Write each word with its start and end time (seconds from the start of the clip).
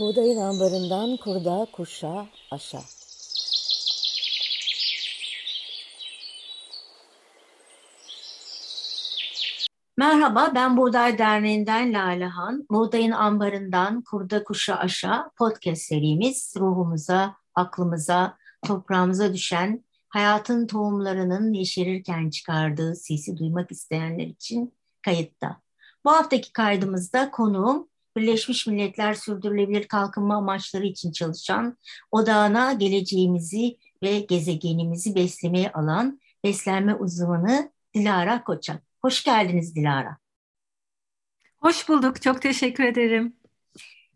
Buğdayın 0.00 0.40
ambarından 0.40 1.16
kurda, 1.16 1.66
kuşa, 1.72 2.26
aşa. 2.50 2.80
Merhaba, 9.96 10.52
ben 10.54 10.76
Buğday 10.76 11.18
Derneği'nden 11.18 11.92
Lalehan. 11.94 12.66
Buğdayın 12.70 13.10
ambarından 13.10 14.02
kurda, 14.02 14.44
kuşa, 14.44 14.76
aşa 14.76 15.30
podcast 15.38 15.82
serimiz 15.82 16.54
ruhumuza, 16.58 17.36
aklımıza, 17.54 18.38
toprağımıza 18.66 19.34
düşen 19.34 19.84
hayatın 20.08 20.66
tohumlarının 20.66 21.52
yeşerirken 21.52 22.30
çıkardığı 22.30 22.94
sesi 22.94 23.36
duymak 23.36 23.72
isteyenler 23.72 24.26
için 24.26 24.74
kayıtta. 25.02 25.60
Bu 26.04 26.10
haftaki 26.10 26.52
kaydımızda 26.52 27.30
konuğum 27.30 27.89
Birleşmiş 28.20 28.66
Milletler 28.66 29.14
Sürdürülebilir 29.14 29.88
Kalkınma 29.88 30.36
Amaçları 30.36 30.86
için 30.86 31.12
çalışan, 31.12 31.76
odağına 32.10 32.72
geleceğimizi 32.72 33.76
ve 34.02 34.20
gezegenimizi 34.20 35.14
beslemeye 35.14 35.72
alan 35.72 36.20
beslenme 36.44 36.94
uzmanı 36.94 37.72
Dilara 37.94 38.44
Koçak. 38.44 38.82
Hoş 39.02 39.24
geldiniz 39.24 39.76
Dilara. 39.76 40.16
Hoş 41.60 41.88
bulduk, 41.88 42.22
çok 42.22 42.42
teşekkür 42.42 42.84
ederim. 42.84 43.36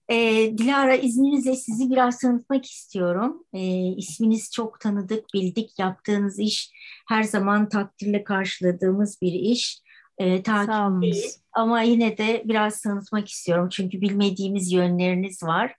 E, 0.08 0.16
Dilara 0.58 0.94
izninizle 0.94 1.56
sizi 1.56 1.90
biraz 1.90 2.18
tanıtmak 2.18 2.64
istiyorum. 2.64 3.44
E, 3.52 3.60
isminiz 3.96 4.50
çok 4.52 4.80
tanıdık, 4.80 5.24
bildik. 5.34 5.78
Yaptığınız 5.78 6.38
iş 6.38 6.70
her 7.08 7.22
zaman 7.22 7.68
takdirle 7.68 8.24
karşıladığımız 8.24 9.20
bir 9.22 9.32
iş. 9.32 9.83
E, 10.18 10.42
takip 10.42 11.02
değil, 11.02 11.24
ama 11.52 11.82
yine 11.82 12.18
de 12.18 12.42
biraz 12.44 12.80
tanıtmak 12.80 13.28
istiyorum. 13.28 13.68
Çünkü 13.68 14.00
bilmediğimiz 14.00 14.72
yönleriniz 14.72 15.42
var. 15.42 15.74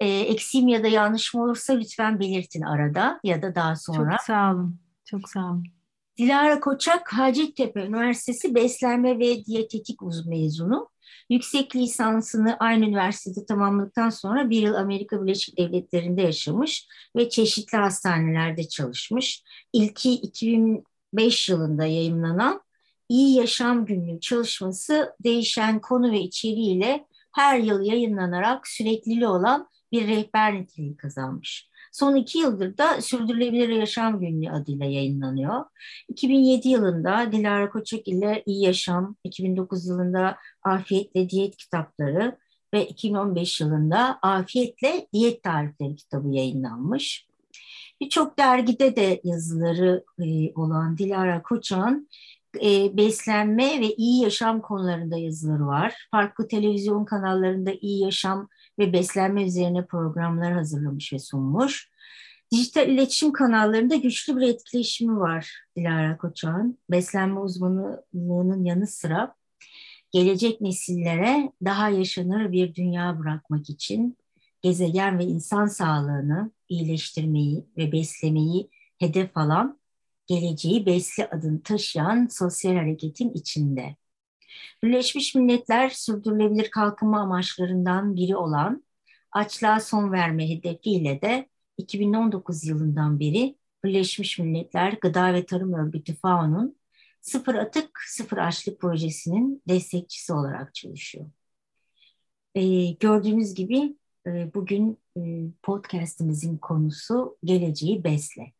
E, 0.00 0.08
eksiğim 0.08 0.68
ya 0.68 0.82
da 0.82 0.88
yanlışım 0.88 1.40
olursa 1.40 1.72
lütfen 1.72 2.20
belirtin 2.20 2.62
arada 2.62 3.20
ya 3.24 3.42
da 3.42 3.54
daha 3.54 3.76
sonra. 3.76 4.10
Çok 4.10 4.20
sağ 4.20 4.52
olun. 4.52 4.80
Çok 5.04 5.28
sağ 5.28 5.44
olun. 5.44 5.66
Dilara 6.18 6.60
Koçak, 6.60 7.12
Hacettepe 7.12 7.86
Üniversitesi 7.86 8.54
Beslenme 8.54 9.18
ve 9.18 9.44
Diyetetik 9.44 10.02
Uz 10.02 10.26
mezunu. 10.26 10.88
Yüksek 11.30 11.76
lisansını 11.76 12.56
aynı 12.58 12.84
üniversitede 12.84 13.46
tamamladıktan 13.46 14.10
sonra 14.10 14.50
bir 14.50 14.62
yıl 14.62 14.74
Amerika 14.74 15.22
Birleşik 15.22 15.58
Devletleri'nde 15.58 16.22
yaşamış 16.22 16.88
ve 17.16 17.28
çeşitli 17.28 17.78
hastanelerde 17.78 18.68
çalışmış. 18.68 19.42
İlki 19.72 20.12
2005 20.12 21.48
yılında 21.48 21.86
yayınlanan 21.86 22.60
İyi 23.10 23.36
Yaşam 23.36 23.86
Günlüğü 23.86 24.20
çalışması 24.20 25.14
değişen 25.24 25.80
konu 25.80 26.12
ve 26.12 26.20
içeriğiyle 26.20 27.06
her 27.32 27.58
yıl 27.58 27.82
yayınlanarak 27.82 28.68
sürekliliği 28.68 29.26
olan 29.26 29.68
bir 29.92 30.08
rehber 30.08 30.54
niteliği 30.54 30.96
kazanmış. 30.96 31.68
Son 31.92 32.16
iki 32.16 32.38
yıldır 32.38 32.78
da 32.78 33.02
Sürdürülebilir 33.02 33.68
Yaşam 33.68 34.20
Günlüğü 34.20 34.50
adıyla 34.50 34.86
yayınlanıyor. 34.86 35.64
2007 36.08 36.68
yılında 36.68 37.32
Dilara 37.32 37.70
Koçak 37.70 38.08
ile 38.08 38.42
İyi 38.46 38.64
Yaşam, 38.64 39.16
2009 39.24 39.86
yılında 39.86 40.36
Afiyetle 40.62 41.30
Diyet 41.30 41.56
kitapları 41.56 42.38
ve 42.74 42.86
2015 42.86 43.60
yılında 43.60 44.18
Afiyetle 44.22 45.06
Diyet 45.12 45.42
Tarifleri 45.42 45.96
kitabı 45.96 46.28
yayınlanmış. 46.28 47.26
Birçok 48.00 48.38
dergide 48.38 48.96
de 48.96 49.20
yazıları 49.24 50.04
e, 50.18 50.54
olan 50.54 50.98
Dilara 50.98 51.42
Koçak'ın 51.42 52.08
e, 52.56 52.96
beslenme 52.96 53.80
ve 53.80 53.94
iyi 53.94 54.22
yaşam 54.22 54.60
konularında 54.60 55.16
yazıları 55.16 55.66
var. 55.66 56.06
Farklı 56.10 56.48
televizyon 56.48 57.04
kanallarında 57.04 57.72
iyi 57.80 58.02
yaşam 58.02 58.48
ve 58.78 58.92
beslenme 58.92 59.44
üzerine 59.44 59.86
programlar 59.86 60.52
hazırlamış 60.52 61.12
ve 61.12 61.18
sunmuş. 61.18 61.90
Dijital 62.52 62.88
iletişim 62.88 63.32
kanallarında 63.32 63.96
güçlü 63.96 64.36
bir 64.36 64.42
etkileşimi 64.42 65.20
var 65.20 65.64
Dilara 65.76 66.16
Koçak'ın. 66.16 66.78
Beslenme 66.90 67.40
uzmanlığının 67.40 68.64
yanı 68.64 68.86
sıra 68.86 69.34
gelecek 70.10 70.60
nesillere 70.60 71.52
daha 71.64 71.88
yaşanır 71.88 72.52
bir 72.52 72.74
dünya 72.74 73.18
bırakmak 73.18 73.70
için 73.70 74.18
gezegen 74.62 75.18
ve 75.18 75.24
insan 75.24 75.66
sağlığını 75.66 76.50
iyileştirmeyi 76.68 77.66
ve 77.76 77.92
beslemeyi 77.92 78.70
hedef 78.98 79.36
alan 79.36 79.79
geleceği 80.30 80.86
besli 80.86 81.26
adını 81.26 81.62
taşıyan 81.62 82.26
sosyal 82.30 82.74
hareketin 82.74 83.30
içinde. 83.30 83.96
Birleşmiş 84.82 85.34
Milletler 85.34 85.88
sürdürülebilir 85.88 86.70
kalkınma 86.70 87.20
amaçlarından 87.20 88.16
biri 88.16 88.36
olan 88.36 88.84
açlığa 89.32 89.80
son 89.80 90.12
verme 90.12 90.50
hedefiyle 90.50 91.22
de 91.22 91.48
2019 91.78 92.64
yılından 92.64 93.20
beri 93.20 93.56
Birleşmiş 93.84 94.38
Milletler 94.38 94.92
Gıda 95.00 95.34
ve 95.34 95.46
Tarım 95.46 95.72
Örgütü 95.72 96.14
FAO'nun 96.14 96.76
Sıfır 97.20 97.54
Atık 97.54 97.90
Sıfır 98.06 98.38
Açlık 98.38 98.80
projesinin 98.80 99.62
destekçisi 99.68 100.32
olarak 100.32 100.74
çalışıyor. 100.74 101.26
Ee, 102.54 102.90
gördüğünüz 102.90 103.54
gibi 103.54 103.96
e, 104.26 104.54
bugün 104.54 104.98
e, 105.16 105.20
podcastimizin 105.62 106.58
konusu 106.58 107.36
geleceği 107.44 108.04
besle. 108.04 108.52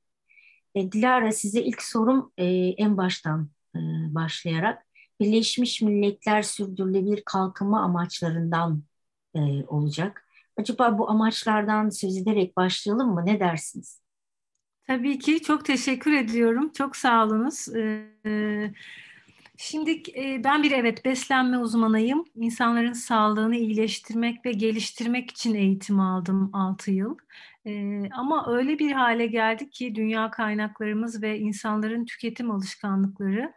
E, 0.74 0.92
Dilara 0.92 1.32
size 1.32 1.62
ilk 1.62 1.82
sorum 1.82 2.32
e, 2.38 2.44
en 2.68 2.96
baştan 2.96 3.50
e, 3.74 3.78
başlayarak 4.14 4.86
Birleşmiş 5.20 5.82
Milletler 5.82 6.42
Sürdürülebilir 6.42 7.22
Kalkınma 7.26 7.82
Amaçlarından 7.82 8.82
e, 9.34 9.40
olacak. 9.66 10.26
Acaba 10.56 10.98
bu 10.98 11.10
amaçlardan 11.10 11.90
söz 11.90 12.16
ederek 12.16 12.56
başlayalım 12.56 13.14
mı? 13.14 13.26
Ne 13.26 13.40
dersiniz? 13.40 14.00
Tabii 14.86 15.18
ki 15.18 15.42
çok 15.42 15.64
teşekkür 15.64 16.12
ediyorum. 16.12 16.72
Çok 16.72 16.96
sağ 16.96 17.24
olunuz. 17.24 17.68
Ee, 17.76 18.72
şimdi 19.60 20.02
e, 20.16 20.44
ben 20.44 20.62
bir 20.62 20.70
evet 20.72 21.04
beslenme 21.04 21.58
uzmanıyım. 21.58 22.24
İnsanların 22.34 22.92
sağlığını 22.92 23.56
iyileştirmek 23.56 24.46
ve 24.46 24.52
geliştirmek 24.52 25.30
için 25.30 25.54
eğitim 25.54 26.00
aldım 26.00 26.50
6 26.52 26.90
yıl. 26.90 27.16
Ee, 27.66 28.10
ama 28.10 28.52
öyle 28.56 28.78
bir 28.78 28.92
hale 28.92 29.26
geldi 29.26 29.70
ki 29.70 29.94
dünya 29.94 30.30
kaynaklarımız 30.30 31.22
ve 31.22 31.38
insanların 31.38 32.04
tüketim 32.04 32.50
alışkanlıkları 32.50 33.52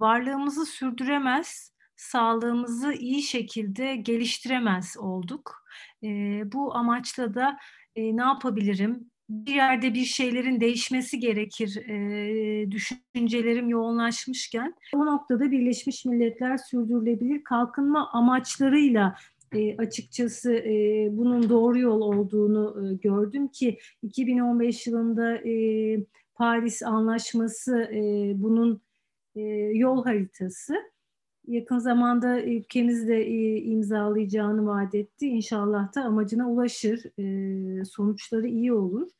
varlığımızı 0.00 0.66
sürdüremez, 0.66 1.72
sağlığımızı 1.96 2.92
iyi 2.92 3.22
şekilde 3.22 3.96
geliştiremez 3.96 4.96
olduk. 4.98 5.64
Ee, 6.02 6.42
bu 6.52 6.76
amaçla 6.76 7.34
da 7.34 7.58
e, 7.94 8.16
ne 8.16 8.22
yapabilirim? 8.22 9.10
Bir 9.28 9.54
yerde 9.54 9.94
bir 9.94 10.04
şeylerin 10.04 10.60
değişmesi 10.60 11.20
gerekir 11.20 11.76
e, 11.76 12.70
düşüncelerim 12.70 13.68
yoğunlaşmışken 13.68 14.74
o 14.94 15.06
noktada 15.06 15.50
Birleşmiş 15.50 16.04
Milletler 16.04 16.56
sürdürülebilir 16.56 17.44
kalkınma 17.44 18.10
amaçlarıyla 18.12 19.16
e, 19.52 19.76
açıkçası 19.76 20.52
e, 20.52 21.08
bunun 21.10 21.48
doğru 21.48 21.78
yol 21.78 22.00
olduğunu 22.00 22.90
e, 22.92 22.94
gördüm 22.94 23.48
ki 23.48 23.78
2015 24.02 24.86
yılında 24.86 25.36
e, 25.36 25.52
Paris 26.34 26.82
Anlaşması 26.82 27.78
e, 27.92 28.32
bunun 28.36 28.80
e, 29.36 29.40
yol 29.74 30.04
haritası. 30.04 30.74
Yakın 31.46 31.78
zamanda 31.78 32.42
ülkemiz 32.42 33.08
de 33.08 33.22
e, 33.22 33.56
imzalayacağını 33.62 34.66
vaat 34.66 34.94
etti. 34.94 35.26
İnşallah 35.26 35.94
da 35.94 36.04
amacına 36.04 36.50
ulaşır. 36.50 37.18
E, 37.18 37.84
sonuçları 37.84 38.46
iyi 38.46 38.72
olur. 38.72 39.10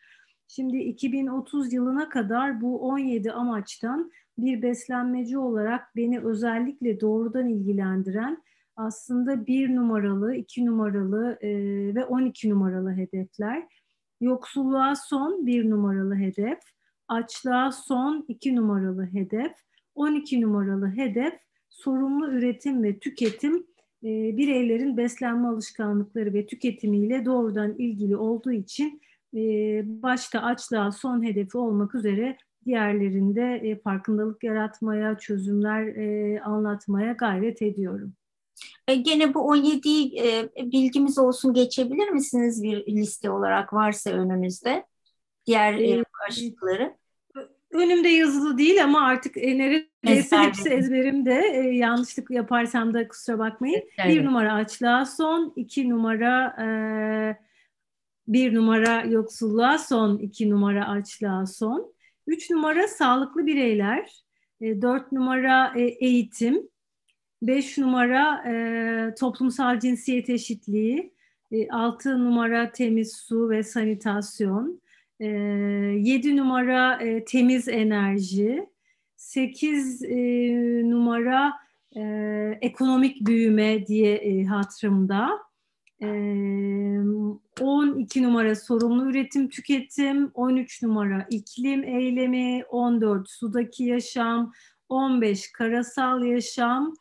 Şimdi 0.49 0.77
2030 0.77 1.73
yılına 1.73 2.09
kadar 2.09 2.61
bu 2.61 2.81
17 2.89 3.33
amaçtan 3.33 4.13
bir 4.39 4.63
beslenmeci 4.63 5.39
olarak 5.39 5.97
beni 5.97 6.21
özellikle 6.21 7.01
doğrudan 7.01 7.49
ilgilendiren 7.49 8.43
aslında 8.77 9.47
bir 9.47 9.77
numaralı, 9.77 10.35
iki 10.35 10.67
numaralı 10.67 11.39
e, 11.41 11.49
ve 11.95 12.05
12 12.05 12.51
numaralı 12.51 12.93
hedefler. 12.93 13.67
Yoksulluğa 14.21 14.95
son 14.97 15.47
bir 15.47 15.71
numaralı 15.71 16.15
hedef, 16.15 16.59
açlığa 17.09 17.73
son 17.73 18.25
iki 18.29 18.57
numaralı 18.57 19.07
hedef, 19.13 19.53
12 19.95 20.41
numaralı 20.41 20.97
hedef 20.97 21.35
sorumlu 21.77 22.33
üretim 22.33 22.83
ve 22.83 22.99
tüketim 22.99 23.67
e, 24.05 24.37
bireylerin 24.37 24.97
beslenme 24.97 25.49
alışkanlıkları 25.49 26.35
ve 26.35 26.47
tüketimiyle 26.47 27.25
doğrudan 27.25 27.75
ilgili 27.79 28.17
olduğu 28.17 28.53
için 28.53 29.01
e, 29.35 29.41
başta 30.03 30.43
açlığa 30.43 30.93
son 30.93 31.25
hedefi 31.25 31.59
olmak 31.59 31.95
üzere 31.95 32.37
diğerlerinde 32.65 33.61
e, 33.65 33.81
farkındalık 33.81 34.45
yaratmaya, 34.45 35.19
çözümler 35.19 35.87
e, 35.87 36.41
anlatmaya 36.41 37.13
gayret 37.13 37.63
ediyorum. 37.63 38.13
E, 38.89 38.95
gene 38.95 39.35
bu 39.35 39.41
17 39.41 39.89
e, 40.19 40.51
bilgimiz 40.57 41.19
olsun 41.19 41.55
geçebilir 41.55 42.09
misiniz 42.09 42.63
bir 42.63 42.87
liste 42.87 43.31
olarak 43.31 43.73
varsa 43.73 44.11
önümüzde 44.11 44.85
diğer 45.47 45.75
e, 45.75 46.03
başlıkları? 46.27 46.97
Önümde 47.77 48.09
yazılı 48.09 48.59
değil 48.59 48.85
ama 48.85 49.07
artık 49.07 49.37
e, 49.37 49.59
neredeyse 49.59 50.37
hepsi 50.37 50.69
ezberimde. 50.69 51.43
E, 51.55 51.61
yanlışlık 51.77 52.31
yaparsam 52.31 52.95
da 52.95 53.09
kusura 53.09 53.39
bakmayın. 53.39 53.83
Evet. 53.99 54.15
Bir 54.15 54.25
numara 54.25 54.53
açlığa 54.53 55.05
son, 55.05 55.53
iki 55.57 55.91
numara 55.91 56.57
e, 56.63 56.67
bir 58.29 58.55
numara 58.55 59.05
yoksulluğa 59.05 59.79
son, 59.79 60.19
iki 60.19 60.51
numara 60.51 60.89
açlığa 60.89 61.47
son. 61.47 61.95
Üç 62.27 62.51
numara 62.51 62.89
sağlıklı 62.89 63.47
bireyler, 63.47 64.11
e, 64.61 64.83
dört 64.83 65.13
numara 65.13 65.73
e, 65.77 65.83
eğitim, 65.83 66.69
beş 67.43 67.79
numara 67.79 68.45
e, 68.51 69.15
toplumsal 69.15 69.81
cinsiyet 69.81 70.31
eşitliği, 70.31 71.13
e, 71.53 71.69
altı 71.69 72.25
numara 72.25 72.73
temiz 72.73 73.17
su 73.17 73.51
ve 73.51 73.63
sanitasyon, 73.63 74.81
e, 75.21 75.27
yedi 75.99 76.37
numara 76.37 77.03
e, 77.03 77.25
temiz 77.25 77.69
enerji, 77.69 78.67
sekiz 79.17 80.03
e, 80.03 80.17
numara 80.91 81.53
e, 81.97 82.03
ekonomik 82.61 83.27
büyüme 83.27 83.87
diye 83.87 84.15
e, 84.15 84.45
hatırımda. 84.45 85.31
E, 86.03 86.07
12 87.61 88.23
numara 88.23 88.57
sorumlu 88.57 89.11
üretim 89.11 89.49
tüketim, 89.49 90.31
13 90.35 90.83
numara 90.83 91.27
iklim 91.31 91.85
eylemi, 91.85 92.65
14 92.65 93.31
sudaki 93.31 93.85
yaşam, 93.85 94.53
15 94.89 95.53
karasal 95.53 96.25
yaşam, 96.25 96.95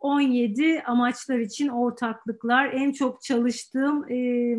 17 0.00 0.82
amaçlar 0.82 1.38
için 1.38 1.68
ortaklıklar. 1.68 2.72
En 2.72 2.92
çok 2.92 3.22
çalıştığım 3.22 4.00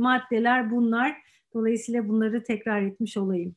maddeler 0.01 0.71
bunlar. 0.71 1.28
Dolayısıyla 1.53 2.09
bunları 2.09 2.43
tekrar 2.43 2.81
etmiş 2.81 3.17
olayım. 3.17 3.55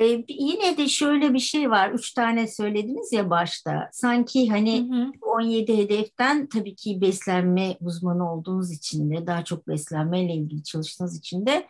Ee, 0.00 0.24
yine 0.28 0.76
de 0.76 0.88
şöyle 0.88 1.34
bir 1.34 1.38
şey 1.38 1.70
var. 1.70 1.90
Üç 1.90 2.12
tane 2.12 2.46
söylediniz 2.46 3.12
ya 3.12 3.30
başta. 3.30 3.88
Sanki 3.92 4.50
hani 4.50 4.90
hı 4.90 4.94
hı. 4.94 5.12
17 5.20 5.76
hedeften 5.76 6.46
tabii 6.46 6.74
ki 6.74 7.00
beslenme 7.00 7.76
uzmanı 7.80 8.32
olduğunuz 8.32 8.72
için 8.72 9.10
de 9.10 9.26
daha 9.26 9.44
çok 9.44 9.68
beslenmeyle 9.68 10.34
ilgili 10.34 10.64
çalıştığınız 10.64 11.18
için 11.18 11.46
de 11.46 11.66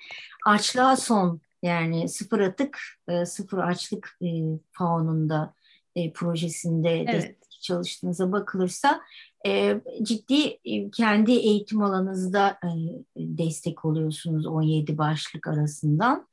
açlığa 0.46 0.96
son 0.96 1.40
yani 1.62 2.08
sıfır 2.08 2.40
atık, 2.40 2.78
e, 3.08 3.26
sıfır 3.26 3.58
açlık 3.58 4.18
e, 4.22 4.28
faununda 4.72 5.54
e, 5.96 6.12
projesinde 6.12 7.04
evet. 7.08 7.36
çalıştığınıza 7.60 8.32
bakılırsa 8.32 9.00
e, 9.46 9.80
ciddi 10.02 10.58
e, 10.64 10.90
kendi 10.90 11.32
eğitim 11.32 11.82
alanınızda 11.82 12.58
e, 12.64 12.68
destek 13.16 13.84
oluyorsunuz 13.84 14.46
17 14.46 14.98
başlık 14.98 15.46
arasından. 15.46 16.26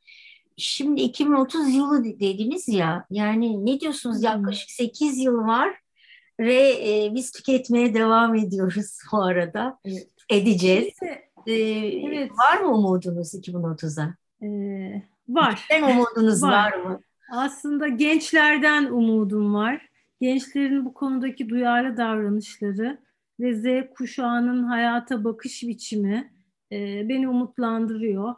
Şimdi 0.58 1.02
2030 1.02 1.76
yılı 1.76 2.04
dediniz 2.04 2.68
ya 2.68 3.06
yani 3.10 3.66
ne 3.66 3.80
diyorsunuz 3.80 4.24
yaklaşık 4.24 4.70
8 4.70 5.18
yıl 5.18 5.38
var 5.38 5.76
ve 6.40 6.70
e, 6.70 7.16
biz 7.16 7.32
tüketmeye 7.32 7.94
devam 7.94 8.36
ediyoruz 8.36 8.98
bu 9.12 9.24
arada. 9.24 9.80
Evet. 9.86 10.08
Edeceğiz. 10.30 10.94
E, 11.48 11.54
evet. 11.54 12.32
Var 12.32 12.62
mı 12.62 12.76
umudunuz 12.76 13.34
2030'a? 13.34 14.16
Ee, 14.46 15.04
var. 15.30 15.66
Sen 15.68 15.84
umudunuz 15.84 16.44
var. 16.44 16.52
var 16.52 16.74
mı? 16.74 17.00
Aslında 17.32 17.88
gençlerden 17.88 18.86
umudum 18.86 19.54
var. 19.54 19.90
Gençlerin 20.24 20.86
bu 20.86 20.94
konudaki 20.94 21.50
duyarlı 21.50 21.98
davranışları 21.98 22.98
ve 23.40 23.54
Z 23.54 23.90
kuşağının 23.96 24.64
hayata 24.64 25.24
bakış 25.24 25.64
biçimi 25.64 26.34
e, 26.72 27.10
beni 27.10 27.30
umutlandırıyor. 27.30 28.36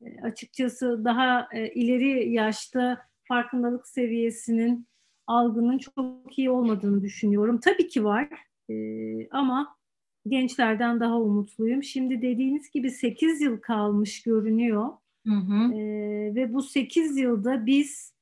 E, 0.00 0.20
açıkçası 0.20 1.04
daha 1.04 1.48
e, 1.52 1.72
ileri 1.72 2.32
yaşta 2.32 3.06
farkındalık 3.24 3.88
seviyesinin 3.88 4.86
algının 5.26 5.78
çok 5.78 6.38
iyi 6.38 6.50
olmadığını 6.50 7.02
düşünüyorum. 7.02 7.60
Tabii 7.60 7.88
ki 7.88 8.04
var 8.04 8.28
e, 8.70 8.74
ama 9.30 9.76
gençlerden 10.26 11.00
daha 11.00 11.20
umutluyum. 11.20 11.82
Şimdi 11.82 12.22
dediğiniz 12.22 12.70
gibi 12.70 12.90
8 12.90 13.40
yıl 13.40 13.60
kalmış 13.60 14.22
görünüyor. 14.22 14.88
Hı 15.26 15.34
hı. 15.34 15.74
E, 15.74 15.80
ve 16.34 16.52
bu 16.52 16.62
8 16.62 17.16
yılda 17.16 17.66
biz 17.66 18.14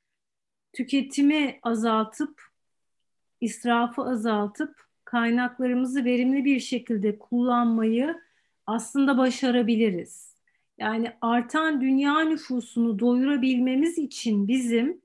tüketimi 0.73 1.59
azaltıp, 1.63 2.56
israfı 3.41 4.03
azaltıp, 4.03 4.75
kaynaklarımızı 5.05 6.05
verimli 6.05 6.45
bir 6.45 6.61
şekilde 6.61 7.19
kullanmayı 7.19 8.21
aslında 8.67 9.19
başarabiliriz. 9.19 10.37
Yani 10.79 11.13
artan 11.21 11.81
dünya 11.81 12.21
nüfusunu 12.21 12.99
doyurabilmemiz 12.99 13.99
için 13.99 14.49
bizim 14.49 15.01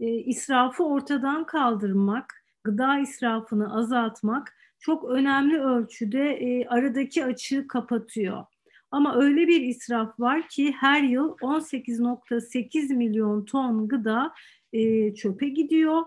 e, 0.00 0.06
israfı 0.06 0.84
ortadan 0.84 1.46
kaldırmak, 1.46 2.44
gıda 2.64 2.98
israfını 2.98 3.76
azaltmak 3.76 4.56
çok 4.80 5.04
önemli 5.04 5.60
ölçüde 5.60 6.30
e, 6.30 6.66
aradaki 6.66 7.24
açığı 7.24 7.68
kapatıyor. 7.68 8.44
Ama 8.90 9.16
öyle 9.16 9.48
bir 9.48 9.60
israf 9.60 10.20
var 10.20 10.48
ki 10.48 10.72
her 10.72 11.02
yıl 11.02 11.36
18.8 11.38 12.94
milyon 12.94 13.44
ton 13.44 13.88
gıda 13.88 14.32
e, 14.72 15.14
çöpe 15.14 15.48
gidiyor. 15.48 16.02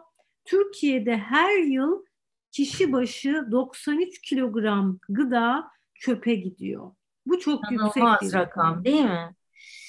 Türkiye'de 0.45 1.17
her 1.17 1.57
yıl 1.57 2.05
kişi 2.51 2.93
başı 2.93 3.47
93 3.51 4.21
kilogram 4.21 4.99
gıda 5.09 5.71
çöpe 5.95 6.35
gidiyor. 6.35 6.91
Bu 7.25 7.39
çok 7.39 7.71
yüksek 7.71 8.03
bir 8.21 8.33
rakam, 8.33 8.33
rakam 8.33 8.85
değil 8.85 9.03
mi? 9.03 9.35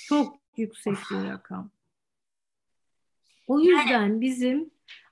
Çok 0.09 0.37
yüksek 0.57 0.97
bir 1.11 1.29
rakam. 1.29 1.71
O 3.47 3.61
yüzden 3.61 3.87
yani, 3.87 4.21
bizim 4.21 4.71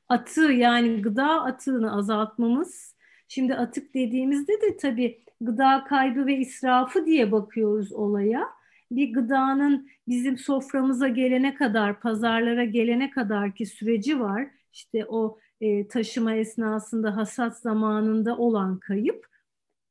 atığı 0.08 0.52
yani 0.52 1.02
gıda 1.02 1.44
atığını 1.44 1.96
azaltmamız 1.96 2.94
şimdi 3.28 3.54
atık 3.54 3.94
dediğimizde 3.94 4.52
de 4.52 4.76
tabii 4.76 5.24
gıda 5.40 5.84
kaybı 5.84 6.26
ve 6.26 6.36
israfı 6.36 7.06
diye 7.06 7.32
bakıyoruz 7.32 7.92
olaya. 7.92 8.48
Bir 8.90 9.12
gıdanın 9.12 9.90
bizim 10.08 10.38
soframıza 10.38 11.08
gelene 11.08 11.54
kadar, 11.54 12.00
pazarlara 12.00 12.64
gelene 12.64 13.10
kadar 13.10 13.54
ki 13.54 13.66
süreci 13.66 14.20
var. 14.20 14.48
İşte 14.72 15.06
o 15.08 15.38
e, 15.60 15.88
taşıma 15.88 16.34
esnasında 16.34 17.16
hasat 17.16 17.58
zamanında 17.58 18.36
olan 18.36 18.78
kayıp 18.78 19.26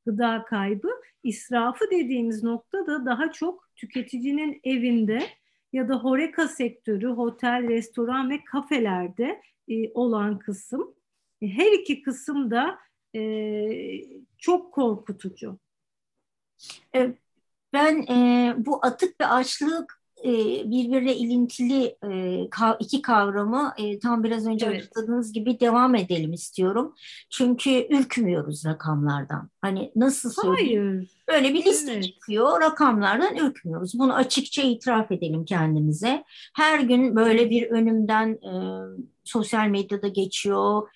gıda 0.06 0.46
kaybı. 0.46 0.90
İsrafı 1.24 1.92
dediğimiz 1.92 2.44
nokta 2.44 2.88
da 2.88 3.06
daha 3.06 3.32
çok 3.32 3.70
tüketicinin 3.76 4.60
evinde 4.64 5.22
ya 5.74 5.90
da 5.90 5.96
horeka 5.96 6.48
sektörü, 6.48 7.10
otel, 7.10 7.68
restoran 7.68 8.30
ve 8.30 8.44
kafelerde 8.44 9.42
e, 9.68 9.92
olan 9.94 10.40
kısım. 10.40 10.96
E, 11.42 11.48
her 11.48 11.72
iki 11.72 12.02
kısım 12.02 12.52
da 12.52 12.80
e, 13.16 13.22
çok 14.38 14.74
korkutucu. 14.74 15.60
E, 16.96 17.16
ben 17.74 18.02
e, 18.02 18.54
bu 18.58 18.86
atık 18.86 19.22
ve 19.22 19.26
açlık 19.26 19.99
e, 20.24 20.32
birbirine 20.72 21.16
ilintili 21.16 21.96
e, 22.12 22.44
iki 22.80 23.02
kavramı 23.02 23.74
e, 23.78 24.00
tam 24.00 24.24
biraz 24.24 24.48
önce 24.48 24.66
evet. 24.66 24.78
açıkladığınız 24.78 25.34
gibi 25.34 25.60
devam 25.60 25.96
edelim 25.96 26.34
istiyorum. 26.34 26.96
Çünkü 27.30 27.88
ürkmüyoruz 27.90 28.66
rakamlardan. 28.66 29.50
Hani 29.62 29.92
nasıl 29.96 30.30
söyleyeyim? 30.30 30.84
Hayır. 30.84 31.10
Böyle 31.30 31.54
bir 31.54 31.66
liste 31.66 31.92
evet. 31.92 32.04
çıkıyor. 32.04 32.62
Rakamlardan 32.62 33.36
ürkmüyoruz. 33.36 34.00
Bunu 34.00 34.16
açıkça 34.16 34.62
itiraf 34.62 35.12
edelim 35.12 35.46
kendimize. 35.46 36.24
Her 36.56 36.80
gün 36.80 37.16
böyle 37.16 37.50
bir 37.50 37.70
önümden 37.70 38.30
e, 38.30 38.54
sosyal 39.24 39.68
medyada 39.68 40.08
geçiyor, 40.08 40.90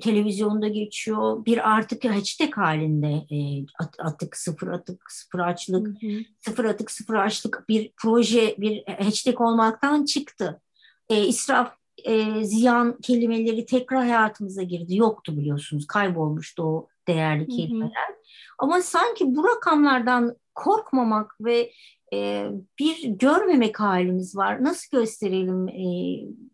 televizyonda 0.00 0.68
geçiyor. 0.68 1.44
Bir 1.44 1.70
artık 1.70 2.04
hashtag 2.04 2.56
halinde 2.56 3.12
e, 3.36 3.66
at, 3.78 3.94
atık, 3.98 4.36
sıfır 4.36 4.68
atık, 4.68 5.12
sıfır 5.12 5.38
açlık, 5.38 5.86
hı 5.86 6.06
hı. 6.06 6.20
sıfır 6.40 6.64
atık, 6.64 6.90
sıfır 6.90 7.14
açlık 7.14 7.64
bir 7.68 7.92
proje, 8.02 8.54
bir 8.58 8.84
hashtag 8.86 9.40
olmaktan 9.40 10.04
çıktı. 10.04 10.60
E, 11.08 11.26
israf, 11.26 11.72
e, 12.04 12.44
ziyan 12.44 12.98
kelimeleri 13.02 13.66
tekrar 13.66 13.98
hayatımıza 13.98 14.62
girdi. 14.62 14.96
Yoktu 14.96 15.36
biliyorsunuz, 15.36 15.86
kaybolmuştu 15.86 16.62
o 16.62 16.88
değerli 17.08 17.48
kelimeler. 17.48 18.08
Hı 18.08 18.12
hı. 18.12 18.16
Ama 18.58 18.80
sanki 18.80 19.24
bu 19.36 19.44
rakamlardan 19.44 20.36
korkmamak 20.54 21.36
ve 21.40 21.72
e, 22.12 22.48
bir 22.78 23.08
görmemek 23.08 23.80
halimiz 23.80 24.36
var. 24.36 24.64
Nasıl 24.64 24.98
gösterelim 24.98 25.68
e, 25.68 25.84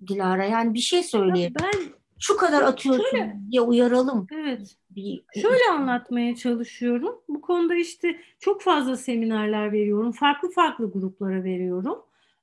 Dilara? 0.08 0.44
Yani 0.44 0.74
bir 0.74 0.78
şey 0.78 1.02
söyleyelim. 1.02 1.54
Ben 1.62 2.01
şu 2.22 2.36
kadar 2.36 2.62
atıyorsun 2.62 3.04
şöyle, 3.10 3.36
diye 3.50 3.60
uyaralım. 3.60 4.26
Evet. 4.32 4.76
Bir, 4.90 5.24
şöyle 5.42 5.64
anlatmaya 5.72 6.36
çalışıyorum. 6.36 7.14
Bu 7.28 7.40
konuda 7.40 7.74
işte 7.74 8.20
çok 8.40 8.62
fazla 8.62 8.96
seminerler 8.96 9.72
veriyorum. 9.72 10.12
Farklı 10.12 10.50
farklı 10.50 10.92
gruplara 10.92 11.44
veriyorum. 11.44 11.98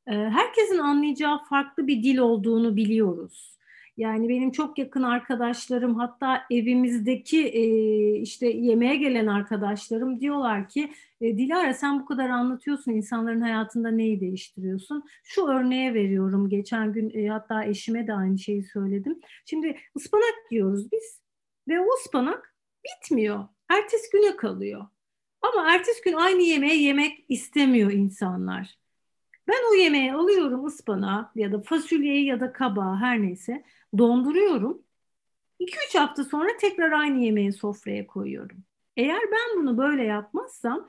Herkesin 0.05 0.77
anlayacağı 0.77 1.43
farklı 1.49 1.87
bir 1.87 2.03
dil 2.03 2.17
olduğunu 2.17 2.75
biliyoruz. 2.75 3.58
Yani 3.99 4.29
benim 4.29 4.51
çok 4.51 4.77
yakın 4.77 5.03
arkadaşlarım 5.03 5.95
hatta 5.95 6.43
evimizdeki 6.51 7.47
e, 7.47 7.63
işte 8.15 8.47
yemeğe 8.47 8.95
gelen 8.95 9.27
arkadaşlarım 9.27 10.19
diyorlar 10.19 10.69
ki 10.69 10.93
e, 11.21 11.37
Dilara 11.37 11.73
sen 11.73 11.99
bu 11.99 12.05
kadar 12.05 12.29
anlatıyorsun 12.29 12.91
insanların 12.91 13.41
hayatında 13.41 13.91
neyi 13.91 14.21
değiştiriyorsun? 14.21 15.03
Şu 15.23 15.47
örneğe 15.47 15.93
veriyorum 15.93 16.49
geçen 16.49 16.93
gün 16.93 17.11
e, 17.13 17.27
hatta 17.27 17.63
eşime 17.63 18.07
de 18.07 18.13
aynı 18.13 18.39
şeyi 18.39 18.63
söyledim. 18.63 19.19
Şimdi 19.45 19.77
ıspanak 19.97 20.51
yiyoruz 20.51 20.91
biz 20.91 21.21
ve 21.67 21.79
o 21.79 21.85
ıspanak 21.99 22.55
bitmiyor. 22.85 23.47
Ertesi 23.69 24.09
güne 24.11 24.35
kalıyor. 24.35 24.87
Ama 25.41 25.73
ertesi 25.73 26.01
gün 26.03 26.13
aynı 26.13 26.41
yemeği 26.41 26.83
yemek 26.83 27.25
istemiyor 27.29 27.91
insanlar. 27.91 28.78
Ben 29.49 29.71
o 29.71 29.75
yemeği 29.75 30.13
alıyorum 30.13 30.65
ıspanağı 30.65 31.29
ya 31.35 31.51
da 31.51 31.61
fasulyeyi 31.61 32.25
ya 32.25 32.39
da 32.39 32.53
kabağı 32.53 32.95
her 32.95 33.21
neyse 33.21 33.63
donduruyorum. 33.97 34.81
2-3 35.59 35.97
hafta 35.97 36.23
sonra 36.23 36.49
tekrar 36.59 36.91
aynı 36.91 37.23
yemeği 37.23 37.53
sofraya 37.53 38.07
koyuyorum. 38.07 38.57
Eğer 38.97 39.21
ben 39.31 39.61
bunu 39.61 39.77
böyle 39.77 40.03
yapmazsam 40.03 40.87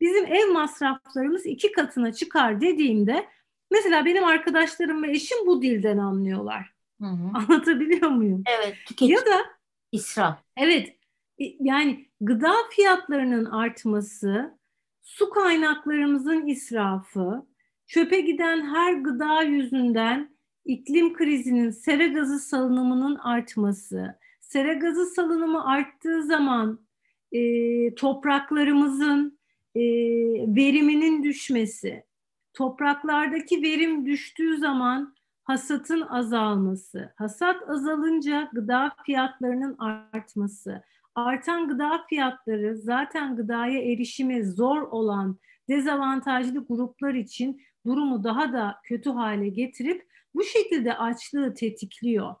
bizim 0.00 0.26
ev 0.26 0.52
masraflarımız 0.52 1.46
iki 1.46 1.72
katına 1.72 2.12
çıkar 2.12 2.60
dediğimde 2.60 3.28
mesela 3.70 4.04
benim 4.04 4.24
arkadaşlarım 4.24 5.02
ve 5.02 5.10
eşim 5.10 5.46
bu 5.46 5.62
dilden 5.62 5.98
anlıyorlar. 5.98 6.72
Hı 7.00 7.06
hı. 7.06 7.30
Anlatabiliyor 7.34 8.10
muyum? 8.10 8.42
Evet. 8.46 8.76
Tüketim. 8.86 9.14
Ya 9.16 9.26
da 9.26 9.40
israf. 9.92 10.38
Evet. 10.56 10.96
Yani 11.60 12.08
gıda 12.20 12.54
fiyatlarının 12.70 13.44
artması, 13.44 14.58
su 15.02 15.30
kaynaklarımızın 15.30 16.46
israfı, 16.46 17.46
çöpe 17.86 18.20
giden 18.20 18.74
her 18.74 18.92
gıda 18.92 19.42
yüzünden 19.42 20.36
iklim 20.64 21.12
krizinin 21.12 21.70
sera 21.70 22.06
gazı 22.06 22.38
salınımının 22.38 23.16
artması, 23.16 24.18
sera 24.40 24.72
gazı 24.72 25.06
salınımı 25.06 25.70
arttığı 25.70 26.22
zaman 26.22 26.80
e, 27.32 27.94
topraklarımızın 27.94 29.38
e, 29.74 29.80
veriminin 30.56 31.22
düşmesi, 31.22 32.04
topraklardaki 32.54 33.62
verim 33.62 34.06
düştüğü 34.06 34.56
zaman 34.56 35.14
hasatın 35.44 36.00
azalması, 36.00 37.12
hasat 37.16 37.68
azalınca 37.68 38.50
gıda 38.52 38.92
fiyatlarının 39.06 39.76
artması, 39.78 40.82
artan 41.14 41.68
gıda 41.68 42.04
fiyatları 42.08 42.76
zaten 42.76 43.36
gıdaya 43.36 43.82
erişimi 43.92 44.44
zor 44.44 44.82
olan 44.82 45.38
dezavantajlı 45.68 46.66
gruplar 46.66 47.14
için 47.14 47.62
durumu 47.86 48.24
daha 48.24 48.52
da 48.52 48.76
kötü 48.84 49.10
hale 49.10 49.48
getirip 49.48 50.06
bu 50.34 50.44
şekilde 50.44 50.94
açlığı 50.94 51.54
tetikliyor. 51.54 52.34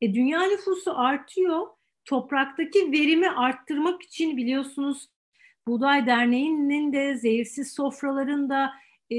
E, 0.00 0.14
dünya 0.14 0.42
nüfusu 0.42 0.98
artıyor. 0.98 1.66
Topraktaki 2.04 2.92
verimi 2.92 3.30
arttırmak 3.30 4.02
için 4.02 4.36
biliyorsunuz 4.36 5.08
Buğday 5.66 6.06
Derneği'nin 6.06 6.92
de 6.92 7.16
zehirsiz 7.16 7.72
sofraların 7.72 8.50
da 8.50 8.70
e, 9.10 9.16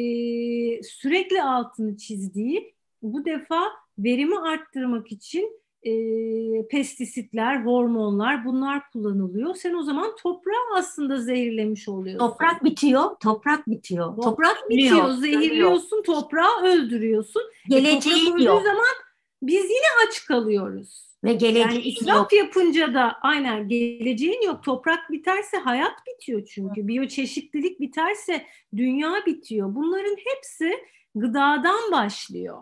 sürekli 0.84 1.44
altını 1.44 1.98
çizdiği 1.98 2.76
bu 3.02 3.26
defa 3.26 3.62
verimi 3.98 4.40
arttırmak 4.40 5.12
için 5.12 5.61
e, 5.84 6.68
pestisitler, 6.68 7.66
hormonlar 7.66 8.46
bunlar 8.46 8.92
kullanılıyor. 8.92 9.56
Sen 9.56 9.74
o 9.74 9.84
zaman 9.84 10.16
toprağı 10.16 10.76
aslında 10.76 11.18
zehirlemiş 11.18 11.90
oluyorsun. 11.90 12.28
Toprak 12.28 12.64
bitiyor, 12.64 13.16
toprak 13.20 13.70
bitiyor. 13.70 14.08
Toprak, 14.08 14.24
toprak 14.24 14.70
bitiyor, 14.70 15.10
zehirliyorsun, 15.10 16.04
toprağı 16.04 16.64
öldürüyorsun. 16.64 17.42
Geleceği 17.70 18.34
e, 18.40 18.44
yok. 18.44 18.64
zaman 18.64 18.96
biz 19.42 19.64
yine 19.64 20.08
aç 20.08 20.26
kalıyoruz. 20.26 21.12
Ve 21.24 21.34
geleceği 21.34 21.62
yani 21.62 21.82
israf 21.82 22.34
yapınca 22.34 22.94
da 22.94 23.18
aynen 23.22 23.68
geleceğin 23.68 24.42
yok. 24.42 24.64
Toprak 24.64 25.12
biterse 25.12 25.58
hayat 25.58 25.94
bitiyor 26.08 26.46
çünkü. 26.46 26.88
Biyoçeşitlilik 26.88 27.80
biterse 27.80 28.46
dünya 28.78 29.26
bitiyor. 29.26 29.76
Bunların 29.76 30.16
hepsi 30.26 30.86
gıdadan 31.16 31.92
başlıyor. 31.92 32.58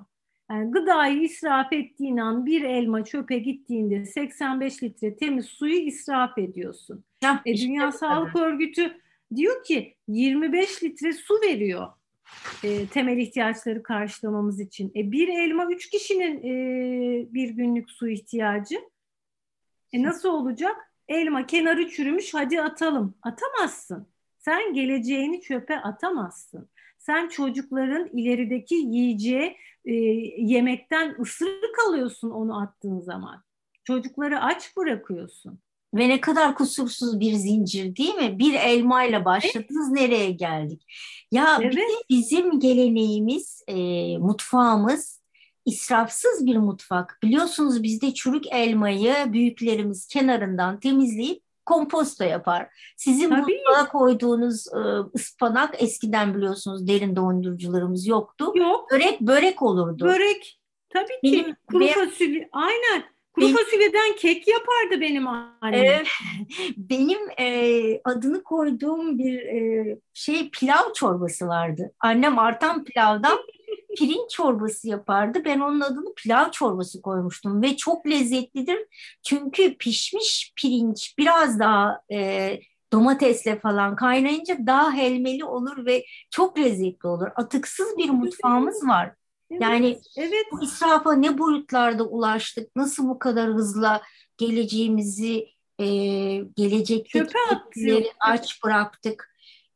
Yani 0.52 0.72
gıdayı 0.72 1.22
israf 1.22 1.74
ettiğin 1.74 2.18
an 2.18 2.46
bir 2.46 2.62
elma 2.62 3.04
çöpe 3.04 3.40
gittiğinde 3.40 4.06
85 4.06 4.84
litre 4.84 5.16
temiz 5.16 5.46
suyu 5.46 5.80
israf 5.80 6.38
ediyorsun. 6.38 7.04
Ya, 7.24 7.42
e, 7.46 7.58
Dünya 7.58 7.88
işte 7.88 7.98
Sağlık 7.98 8.34
kadar. 8.34 8.46
Örgütü 8.46 8.98
diyor 9.36 9.64
ki 9.64 9.96
25 10.08 10.84
litre 10.84 11.14
su 11.14 11.34
veriyor 11.44 11.88
e, 12.64 12.88
temel 12.88 13.18
ihtiyaçları 13.18 13.84
karşılamamız 13.84 14.60
için. 14.60 14.92
E, 14.96 15.12
bir 15.12 15.28
elma 15.28 15.66
üç 15.72 15.90
kişinin 15.90 16.38
e, 16.38 17.34
bir 17.34 17.50
günlük 17.50 17.92
su 17.92 18.10
ihtiyacı. 18.10 18.76
E, 19.94 20.04
nasıl 20.04 20.30
olacak? 20.30 20.76
Elma 21.08 21.46
kenarı 21.46 21.90
çürümüş 21.90 22.34
hadi 22.34 22.62
atalım. 22.62 23.16
Atamazsın. 23.22 24.08
Sen 24.38 24.74
geleceğini 24.74 25.42
çöpe 25.42 25.78
atamazsın. 25.78 26.70
Sen 27.00 27.28
çocukların 27.28 28.10
ilerideki 28.14 28.76
yiyeceği 28.76 29.58
e, 29.86 29.94
yemekten 30.38 31.16
ısırık 31.22 31.76
alıyorsun 31.88 32.30
onu 32.30 32.62
attığın 32.62 33.00
zaman. 33.00 33.44
Çocukları 33.84 34.40
aç 34.40 34.78
bırakıyorsun. 34.78 35.60
Ve 35.94 36.10
ne 36.10 36.22
kadar 36.22 36.56
kusursuz 36.56 37.20
bir 37.20 37.34
zincir 37.34 37.96
değil 37.96 38.16
mi? 38.16 38.40
Bir 38.40 38.54
elmayla 38.54 39.26
başladınız 39.26 39.90
evet. 39.92 40.02
nereye 40.02 40.32
geldik? 40.32 40.86
Ya 41.32 41.58
evet. 41.62 41.72
bir 41.72 41.78
de 41.78 41.82
bizim 42.10 42.60
geleneğimiz, 42.60 43.64
e, 43.68 43.78
mutfağımız 44.18 45.22
israfsız 45.66 46.46
bir 46.46 46.58
mutfak. 46.58 47.20
Biliyorsunuz 47.24 47.84
bizde 47.84 48.14
çürük 48.14 48.44
elmayı 48.52 49.16
büyüklerimiz 49.28 50.08
kenarından 50.08 50.80
temizleyip 50.80 51.49
komposto 51.70 52.24
yapar. 52.24 52.68
Sizin 52.98 53.32
buzluğa 53.32 53.90
koyduğunuz 53.92 54.68
e, 54.68 54.80
ıspanak 55.16 55.84
eskiden 55.84 56.36
biliyorsunuz 56.36 56.88
derin 56.88 57.16
dondurucularımız 57.16 58.08
yoktu. 58.08 58.52
Yok. 58.56 58.92
Börek 58.92 59.22
börek 59.22 59.62
olurdu. 59.62 60.06
Börek. 60.06 60.60
Tabii 60.90 61.08
ki. 61.08 61.20
Benim, 61.24 61.56
Kuru 61.72 61.80
benim, 61.80 61.94
fasulye. 61.94 62.50
Aynen. 62.52 63.04
Kuru 63.34 63.46
benim, 63.46 63.58
fasulyeden 63.58 64.16
kek 64.18 64.48
yapardı 64.48 65.02
benim 65.02 65.28
annem. 65.28 65.74
E, 65.74 66.04
benim 66.78 67.20
e, 67.40 68.02
adını 68.04 68.44
koyduğum 68.44 69.20
bir 69.20 69.40
e, 69.40 69.98
şey 70.14 70.50
pilav 70.50 70.94
çorbası 70.96 71.48
vardı. 71.48 71.92
Annem 72.00 72.40
artan 72.40 72.84
pilavdan 72.84 73.38
pirinç 73.98 74.32
çorbası 74.32 74.88
yapardı. 74.88 75.46
Ben 75.46 75.60
onun 75.60 75.82
adını 75.82 76.14
pilav 76.16 76.52
çorbası 76.52 77.02
koymuştum 77.02 77.62
ve 77.62 77.78
çok 77.78 78.08
lezzetlidir. 78.08 78.80
Çünkü 79.24 79.78
pişmiş 79.78 80.54
pirinç 80.56 81.16
biraz 81.18 81.60
daha 81.60 82.02
e, 82.12 82.60
domatesle 82.94 83.60
falan 83.60 83.96
kaynayınca 83.96 84.58
daha 84.66 84.94
helmeli 84.94 85.46
olur 85.46 85.86
ve 85.86 86.06
çok 86.32 86.60
lezzetli 86.60 87.08
olur. 87.08 87.28
Atıksız 87.36 87.98
bir 87.98 88.10
mutfağımız 88.10 88.88
var. 88.88 89.14
Evet, 89.52 89.62
yani 89.62 90.00
evet. 90.18 90.46
bu 90.52 90.64
israfa 90.64 91.14
ne 91.14 91.38
boyutlarda 91.38 92.04
ulaştık, 92.04 92.76
nasıl 92.76 93.08
bu 93.10 93.20
kadar 93.20 93.50
hızla 93.50 94.02
geleceğimizi, 94.38 95.48
e, 95.80 95.86
gelecekteki 96.56 97.28
aç 98.20 98.64
bıraktık. 98.64 99.30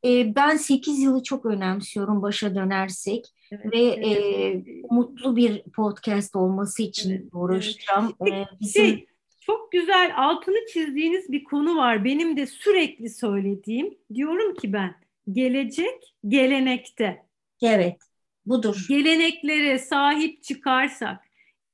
E, 0.06 0.36
ben 0.36 0.58
8 0.58 1.00
yılı 1.00 1.24
çok 1.24 1.46
önemsiyorum 1.46 2.22
başa 2.22 2.56
dönersek 2.56 3.26
evet, 3.64 3.74
ve 3.74 3.80
evet. 3.80 4.68
E, 4.68 4.82
mutlu 4.92 5.36
bir 5.36 5.64
podcast 5.64 6.36
olması 6.36 6.84
için 6.84 7.12
evet, 7.12 7.24
uğraşacağım. 7.34 8.14
Evet. 8.22 8.34
E, 8.34 8.46
bizim... 8.62 8.86
Şey, 8.86 9.06
çok 9.40 9.72
güzel 9.72 10.14
altını 10.18 10.66
çizdiğiniz 10.74 11.32
bir 11.32 11.44
konu 11.44 11.78
var. 11.78 12.06
Benim 12.06 12.38
de 12.38 12.46
sürekli 12.46 13.10
söylediğim. 13.10 13.98
Diyorum 14.14 14.56
ki 14.56 14.74
ben 14.74 14.96
gelecek 15.32 16.16
gelenekte. 16.28 17.26
Evet 17.62 17.98
budur. 18.46 18.86
Geleneklere 18.90 19.80
sahip 19.80 20.44
çıkarsak, 20.44 21.20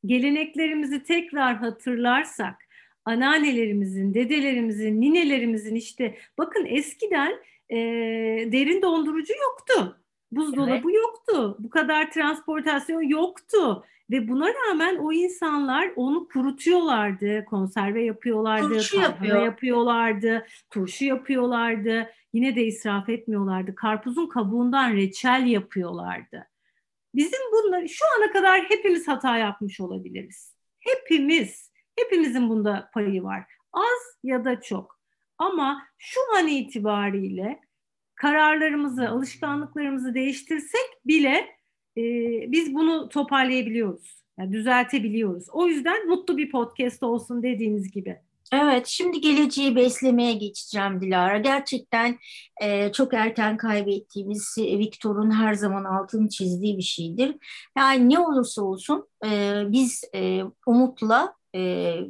geleneklerimizi 0.05 1.03
tekrar 1.03 1.57
hatırlarsak, 1.57 2.55
anneannelerimizin, 3.05 4.13
dedelerimizin, 4.13 5.01
ninelerimizin 5.01 5.75
işte 5.75 6.17
bakın 6.38 6.65
eskiden 6.65 7.31
e, 7.69 7.77
derin 8.51 8.81
dondurucu 8.81 9.33
yoktu. 9.33 10.01
Buzdolabı 10.31 10.71
evet. 10.71 10.95
yoktu. 10.95 11.55
Bu 11.59 11.69
kadar 11.69 12.12
transportasyon 12.12 13.01
yoktu. 13.01 13.86
Ve 14.12 14.27
buna 14.27 14.48
rağmen 14.53 14.95
o 14.95 15.13
insanlar 15.13 15.91
onu 15.95 16.27
kurutuyorlardı, 16.27 17.45
konserve 17.45 18.03
yapıyorlardı, 18.03 18.74
turşu 18.74 19.00
yapıyor. 19.00 19.45
yapıyorlardı, 19.45 20.45
turşu 20.69 21.05
yapıyorlardı. 21.05 22.09
Yine 22.33 22.55
de 22.55 22.65
israf 22.65 23.09
etmiyorlardı. 23.09 23.75
Karpuzun 23.75 24.27
kabuğundan 24.27 24.93
reçel 24.93 25.45
yapıyorlardı. 25.45 26.48
Bizim 27.15 27.39
bunları 27.51 27.89
şu 27.89 28.05
ana 28.17 28.31
kadar 28.31 28.62
hepimiz 28.69 29.07
hata 29.07 29.38
yapmış 29.38 29.79
olabiliriz. 29.79 30.55
Hepimiz, 30.79 31.71
hepimizin 32.00 32.50
bunda 32.50 32.89
payı 32.93 33.24
var. 33.24 33.45
Az 33.74 34.17
ya 34.24 34.45
da 34.45 34.62
çok. 34.62 35.00
Ama 35.38 35.88
şu 35.98 36.19
an 36.38 36.48
itibariyle 36.48 37.62
kararlarımızı, 38.21 39.09
alışkanlıklarımızı 39.09 40.13
değiştirsek 40.13 41.05
bile 41.05 41.35
e, 41.97 42.03
biz 42.51 42.73
bunu 42.73 43.09
toparlayabiliyoruz. 43.09 44.19
Yani 44.39 44.53
düzeltebiliyoruz. 44.53 45.45
O 45.51 45.67
yüzden 45.67 46.07
mutlu 46.07 46.38
bir 46.38 46.51
podcast 46.51 47.03
olsun 47.03 47.43
dediğiniz 47.43 47.91
gibi. 47.91 48.19
Evet, 48.53 48.88
şimdi 48.88 49.21
geleceği 49.21 49.75
beslemeye 49.75 50.33
geçeceğim 50.33 51.01
Dilara. 51.01 51.38
Gerçekten 51.38 52.17
e, 52.61 52.91
çok 52.91 53.13
erken 53.13 53.57
kaybettiğimiz 53.57 54.55
Viktor'un 54.57 55.31
her 55.31 55.53
zaman 55.53 55.83
altını 55.83 56.29
çizdiği 56.29 56.77
bir 56.77 56.83
şeydir. 56.83 57.35
Yani 57.77 58.09
ne 58.09 58.19
olursa 58.19 58.61
olsun 58.61 59.07
e, 59.25 59.61
biz 59.67 60.03
e, 60.15 60.41
umutla 60.67 61.33
e, 61.53 61.60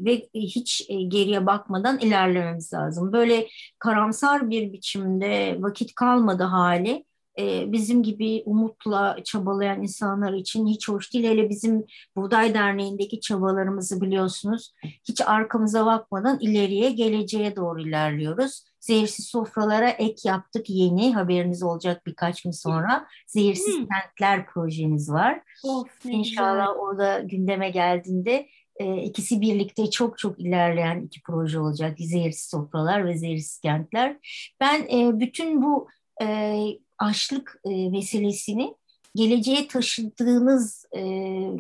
ve 0.05 0.29
hiç 0.33 0.85
e, 0.89 1.01
geriye 1.01 1.45
bakmadan 1.45 1.99
ilerlememiz 1.99 2.73
lazım. 2.73 3.13
Böyle 3.13 3.47
karamsar 3.79 4.49
bir 4.49 4.73
biçimde 4.73 5.57
vakit 5.59 5.95
kalmadı 5.95 6.43
hali 6.43 7.05
e, 7.39 7.71
bizim 7.71 8.03
gibi 8.03 8.43
umutla 8.45 9.17
çabalayan 9.23 9.81
insanlar 9.81 10.33
için 10.33 10.67
hiç 10.67 10.89
hoş 10.89 11.13
değil. 11.13 11.25
Hele 11.25 11.49
bizim 11.49 11.85
Buğday 12.15 12.53
Derneği'ndeki 12.53 13.19
çabalarımızı 13.19 14.01
biliyorsunuz. 14.01 14.73
Hiç 14.83 15.21
arkamıza 15.21 15.85
bakmadan 15.85 16.39
ileriye, 16.39 16.91
geleceğe 16.91 17.55
doğru 17.55 17.81
ilerliyoruz. 17.81 18.63
Zehirsiz 18.79 19.25
sofralara 19.27 19.89
ek 19.89 20.29
yaptık 20.29 20.69
yeni 20.69 21.13
haberiniz 21.13 21.63
olacak 21.63 22.05
birkaç 22.05 22.41
gün 22.41 22.51
sonra. 22.51 23.07
Zehirsiz 23.27 23.77
hmm. 23.77 23.87
kentler 23.87 24.45
projemiz 24.45 25.11
var. 25.11 25.41
Of, 25.63 26.05
İnşallah 26.05 26.67
güzel. 26.67 26.81
orada 26.81 27.19
gündeme 27.19 27.69
geldiğinde 27.69 28.47
e, 28.79 29.03
ikisi 29.03 29.41
birlikte 29.41 29.89
çok 29.89 30.17
çok 30.17 30.39
ilerleyen 30.39 31.01
iki 31.01 31.21
proje 31.21 31.59
olacak. 31.59 31.97
Zehirsiz 31.99 32.49
sofralar 32.49 33.05
ve 33.05 33.17
zehirsiz 33.17 33.59
kentler. 33.59 34.17
Ben 34.59 34.81
e, 34.81 35.19
bütün 35.19 35.61
bu 35.63 35.87
e, 36.21 36.65
açlık 36.97 37.61
e, 37.65 37.89
meselesini 37.89 38.73
geleceğe 39.15 39.67
taşıdığınız 39.67 40.85
e, 40.91 41.01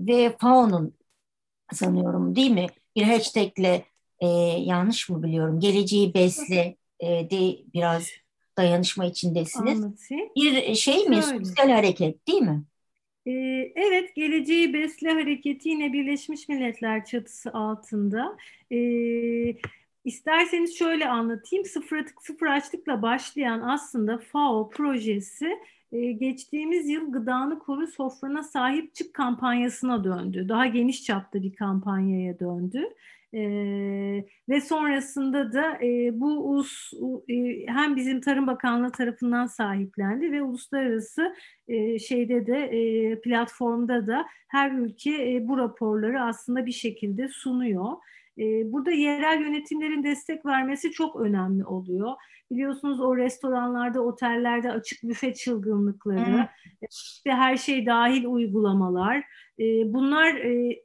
ve 0.07 0.37
FAO'nun 0.39 0.93
sanıyorum 1.73 2.35
değil 2.35 2.51
mi? 2.51 2.67
Bir 2.95 3.03
hashtagle 3.03 3.85
e, 4.19 4.27
yanlış 4.57 5.09
mı 5.09 5.23
biliyorum? 5.23 5.59
Geleceği 5.59 6.13
besle 6.13 6.75
e, 6.99 7.07
de 7.07 7.57
biraz 7.73 8.07
dayanışma 8.57 9.05
içindesiniz. 9.05 9.83
Anlatayım. 9.83 10.29
Bir 10.35 10.75
şey 10.75 11.09
mi? 11.09 11.23
Sosyal 11.23 11.69
hareket 11.69 12.27
değil 12.27 12.41
mi? 12.41 12.63
Ee, 13.25 13.31
evet, 13.75 14.15
Geleceği 14.15 14.73
Besle 14.73 15.09
Hareketi 15.09 15.69
yine 15.69 15.93
Birleşmiş 15.93 16.49
Milletler 16.49 17.05
çatısı 17.05 17.53
altında. 17.53 18.37
Ee, 18.71 19.55
İsterseniz 20.05 20.77
şöyle 20.77 21.09
anlatayım. 21.09 21.65
Sıfır 21.65 21.97
atık 21.97 22.21
sıfır 22.23 22.47
açlıkla 22.47 23.01
başlayan 23.01 23.61
aslında 23.61 24.17
FAO 24.17 24.69
projesi 24.69 25.59
e, 25.91 26.11
geçtiğimiz 26.11 26.89
yıl 26.89 27.11
gıdanı 27.11 27.59
koru 27.59 27.87
sofrana 27.87 28.43
sahip 28.43 28.95
çık 28.95 29.13
kampanyasına 29.13 30.03
döndü. 30.03 30.45
Daha 30.49 30.65
geniş 30.65 31.03
çapta 31.03 31.41
bir 31.43 31.53
kampanyaya 31.55 32.39
döndü. 32.39 32.83
Ee, 33.33 34.25
ve 34.49 34.61
sonrasında 34.61 35.53
da 35.53 35.77
e, 35.83 36.19
bu 36.19 36.49
ulus 36.49 36.93
e, 37.27 37.65
hem 37.67 37.95
bizim 37.95 38.21
Tarım 38.21 38.47
Bakanlığı 38.47 38.91
tarafından 38.91 39.45
sahiplendi 39.45 40.31
ve 40.31 40.41
uluslararası 40.41 41.35
e, 41.67 41.99
şeyde 41.99 42.47
de 42.47 42.57
e, 42.57 43.21
platformda 43.21 44.07
da 44.07 44.25
her 44.47 44.71
ülke 44.71 45.33
e, 45.33 45.47
bu 45.47 45.57
raporları 45.57 46.21
aslında 46.21 46.65
bir 46.65 46.71
şekilde 46.71 47.27
sunuyor. 47.27 47.91
Ee, 48.39 48.71
burada 48.71 48.91
yerel 48.91 49.41
yönetimlerin 49.41 50.03
destek 50.03 50.45
vermesi 50.45 50.91
çok 50.91 51.15
önemli 51.15 51.65
oluyor. 51.65 52.13
Biliyorsunuz 52.51 52.99
o 52.99 53.17
restoranlarda, 53.17 54.01
otellerde 54.01 54.71
açık 54.71 55.03
büfe 55.03 55.33
çılgınlıkları, 55.33 56.47
işte 56.91 57.31
her 57.31 57.57
şey 57.57 57.85
dahil 57.85 58.25
uygulamalar. 58.25 59.23
Bunlar 59.85 60.35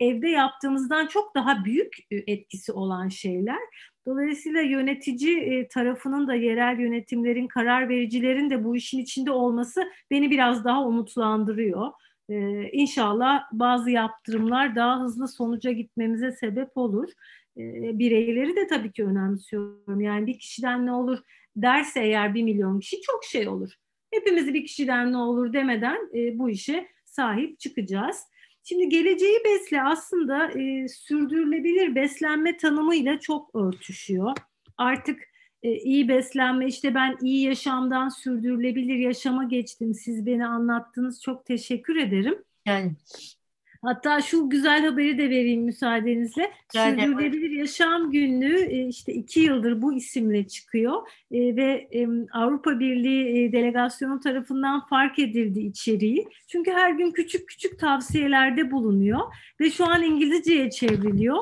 evde 0.01 0.29
yaptığımızdan 0.29 1.07
çok 1.07 1.35
daha 1.35 1.65
büyük 1.65 1.97
etkisi 2.11 2.73
olan 2.73 3.09
şeyler. 3.09 3.59
Dolayısıyla 4.07 4.61
yönetici 4.61 5.69
tarafının 5.69 6.29
da 6.29 6.35
yerel 6.35 6.79
yönetimlerin, 6.79 7.47
karar 7.47 7.89
vericilerin 7.89 8.51
de 8.51 8.65
bu 8.65 8.77
işin 8.77 8.99
içinde 8.99 9.31
olması 9.31 9.85
beni 10.11 10.31
biraz 10.31 10.65
daha 10.65 10.87
umutlandırıyor. 10.87 11.91
Ee, 12.29 12.71
inşallah 12.73 13.43
bazı 13.53 13.91
yaptırımlar 13.91 14.77
daha 14.77 15.01
hızlı 15.01 15.29
sonuca 15.29 15.73
gitmemize 15.73 16.33
sebep 16.33 16.77
olur 16.77 17.09
bireyleri 17.57 18.57
de 18.57 18.67
tabii 18.67 18.93
ki 18.93 19.05
önemsiyorum. 19.05 20.01
Yani 20.01 20.27
bir 20.27 20.39
kişiden 20.39 20.87
ne 20.87 20.93
olur 20.93 21.19
derse 21.57 22.01
eğer 22.01 22.35
bir 22.35 22.43
milyon 22.43 22.81
kişi 22.81 23.01
çok 23.01 23.25
şey 23.25 23.49
olur. 23.49 23.73
Hepimiz 24.15 24.55
bir 24.55 24.67
kişiden 24.67 25.13
ne 25.13 25.17
olur 25.17 25.53
demeden 25.53 25.99
bu 26.39 26.51
işe 26.51 26.89
sahip 27.05 27.61
çıkacağız. 27.61 28.25
Şimdi 28.65 28.89
geleceği 28.89 29.39
besle 29.45 29.83
aslında 29.83 30.51
e, 30.51 30.89
sürdürülebilir 30.89 31.95
beslenme 31.95 32.57
tanımıyla 32.57 33.21
çok 33.21 33.55
örtüşüyor. 33.55 34.33
Artık 34.77 35.23
e, 35.63 35.79
iyi 35.79 36.09
beslenme 36.09 36.67
işte 36.67 36.95
ben 36.95 37.17
iyi 37.23 37.45
yaşamdan 37.45 38.09
sürdürülebilir 38.09 38.97
yaşama 38.97 39.45
geçtim. 39.45 39.95
Siz 39.95 40.27
beni 40.27 40.47
anlattınız 40.47 41.23
çok 41.23 41.47
teşekkür 41.47 41.97
ederim. 41.97 42.39
Yani 42.67 42.93
Hatta 43.85 44.21
şu 44.21 44.51
güzel 44.51 44.85
haberi 44.85 45.19
de 45.19 45.31
vereyim 45.31 45.63
müsaadenizle. 45.63 46.51
Yani, 46.75 47.03
Sürdürülebilir 47.03 47.51
Yaşam 47.51 48.11
Günlüğü 48.11 48.59
e, 48.59 48.89
işte 48.89 49.13
iki 49.13 49.41
yıldır 49.41 49.83
bu 49.83 49.95
isimle 49.95 50.49
çıkıyor 50.49 51.09
e, 51.33 51.57
ve 51.57 51.89
Avrupa 52.33 52.81
Birliği 52.81 53.45
e, 53.45 53.53
delegasyonu 53.53 54.21
tarafından 54.21 54.87
fark 54.87 55.19
edildi 55.19 55.61
içeriği. 55.61 56.29
Çünkü 56.49 56.71
her 56.71 56.91
gün 56.91 57.11
küçük 57.11 57.49
küçük 57.49 57.79
tavsiyelerde 57.79 58.71
bulunuyor 58.71 59.21
ve 59.61 59.71
şu 59.71 59.87
an 59.87 60.03
İngilizceye 60.03 60.71
çevriliyor. 60.71 61.39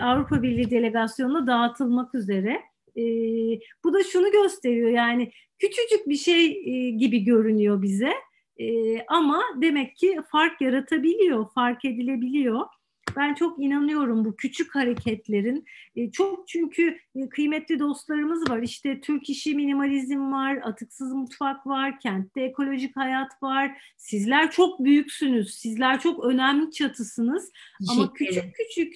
Avrupa 0.00 0.42
Birliği 0.42 0.70
delegasyonuna 0.70 1.46
dağıtılmak 1.46 2.14
üzere. 2.14 2.60
Bu 3.84 3.94
da 3.94 4.04
şunu 4.04 4.32
gösteriyor 4.32 4.90
yani 4.90 5.30
küçücük 5.58 6.08
bir 6.08 6.16
şey 6.16 6.62
gibi 6.92 7.24
görünüyor 7.24 7.82
bize 7.82 8.12
e, 8.58 9.00
ama 9.06 9.42
demek 9.56 9.96
ki 9.96 10.20
fark 10.30 10.60
yaratabiliyor, 10.60 11.50
fark 11.50 11.84
edilebiliyor. 11.84 12.66
Ben 13.16 13.34
çok 13.34 13.58
inanıyorum 13.58 14.24
bu 14.24 14.36
küçük 14.36 14.74
hareketlerin. 14.74 15.64
E, 15.96 16.10
çok 16.10 16.48
çünkü 16.48 16.98
e, 17.14 17.28
kıymetli 17.28 17.78
dostlarımız 17.78 18.50
var. 18.50 18.62
İşte 18.62 19.00
Türk 19.00 19.30
işi 19.30 19.54
minimalizm 19.54 20.32
var, 20.32 20.58
atıksız 20.62 21.12
mutfak 21.12 21.66
var, 21.66 22.00
kentte 22.00 22.40
ekolojik 22.40 22.96
hayat 22.96 23.42
var. 23.42 23.82
Sizler 23.96 24.50
çok 24.50 24.84
büyüksünüz. 24.84 25.54
Sizler 25.54 26.00
çok 26.00 26.24
önemli 26.24 26.70
çatısınız. 26.70 27.52
Ama 27.90 28.12
küçük 28.12 28.54
küçük 28.54 28.94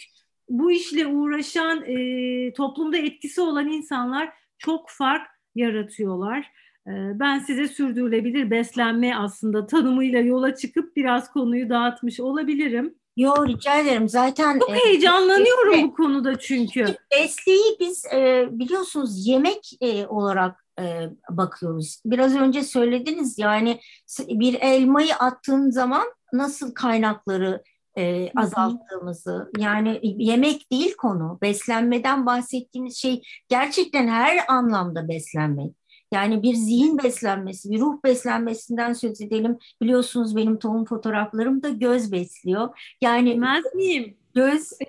bu 0.49 0.71
işle 0.71 1.07
uğraşan, 1.07 1.85
e, 1.87 2.53
toplumda 2.53 2.97
etkisi 2.97 3.41
olan 3.41 3.69
insanlar 3.69 4.33
çok 4.59 4.91
fark 4.91 5.29
yaratıyorlar. 5.55 6.47
Ee, 6.91 7.21
ben 7.21 7.39
size 7.39 7.69
sürdürülebilir 7.69 8.51
beslenme 8.51 9.17
aslında 9.17 9.67
tanımıyla 9.67 10.21
yola 10.21 10.55
çıkıp 10.55 10.97
biraz 10.97 11.33
konuyu 11.33 11.69
dağıtmış 11.69 12.21
olabilirim. 12.21 12.95
Yo 13.17 13.47
rica 13.47 13.81
ederim. 13.81 14.09
Zaten 14.09 14.59
çok 14.59 14.71
e, 14.71 14.75
heyecanlanıyorum 14.75 15.73
besle, 15.73 15.85
bu 15.85 15.95
konuda 15.95 16.39
çünkü. 16.39 16.87
Besleyi 17.13 17.77
biz 17.81 18.05
e, 18.15 18.49
biliyorsunuz 18.51 19.27
yemek 19.27 19.71
e, 19.81 20.07
olarak 20.07 20.65
e, 20.81 21.11
bakıyoruz. 21.31 22.03
Biraz 22.05 22.37
önce 22.37 22.63
söylediniz 22.63 23.39
yani 23.39 23.81
bir 24.29 24.55
elmayı 24.61 25.15
attığın 25.15 25.71
zaman 25.71 26.05
nasıl 26.33 26.75
kaynakları 26.75 27.63
e, 27.99 28.33
azalttığımızı 28.37 29.51
yani 29.59 30.01
yemek 30.03 30.73
değil 30.73 30.97
konu 30.97 31.39
beslenmeden 31.43 32.27
bahsettiğimiz 32.27 32.97
şey 32.97 33.23
gerçekten 33.49 34.09
her 34.09 34.45
anlamda 34.49 35.09
beslenmek. 35.09 35.80
Yani 36.13 36.43
bir 36.43 36.55
zihin 36.55 36.99
beslenmesi, 36.99 37.71
bir 37.71 37.81
ruh 37.81 38.05
beslenmesinden 38.05 38.93
söz 38.93 39.21
edelim. 39.21 39.59
Biliyorsunuz 39.83 40.37
benim 40.37 40.59
tohum 40.59 40.85
fotoğraflarım 40.85 41.63
da 41.63 41.69
göz 41.69 42.13
besliyor. 42.13 42.69
Yani 43.01 43.31
Bilmez 43.31 43.75
miyim? 43.75 44.17
Göz 44.35 44.73
e, 44.73 44.87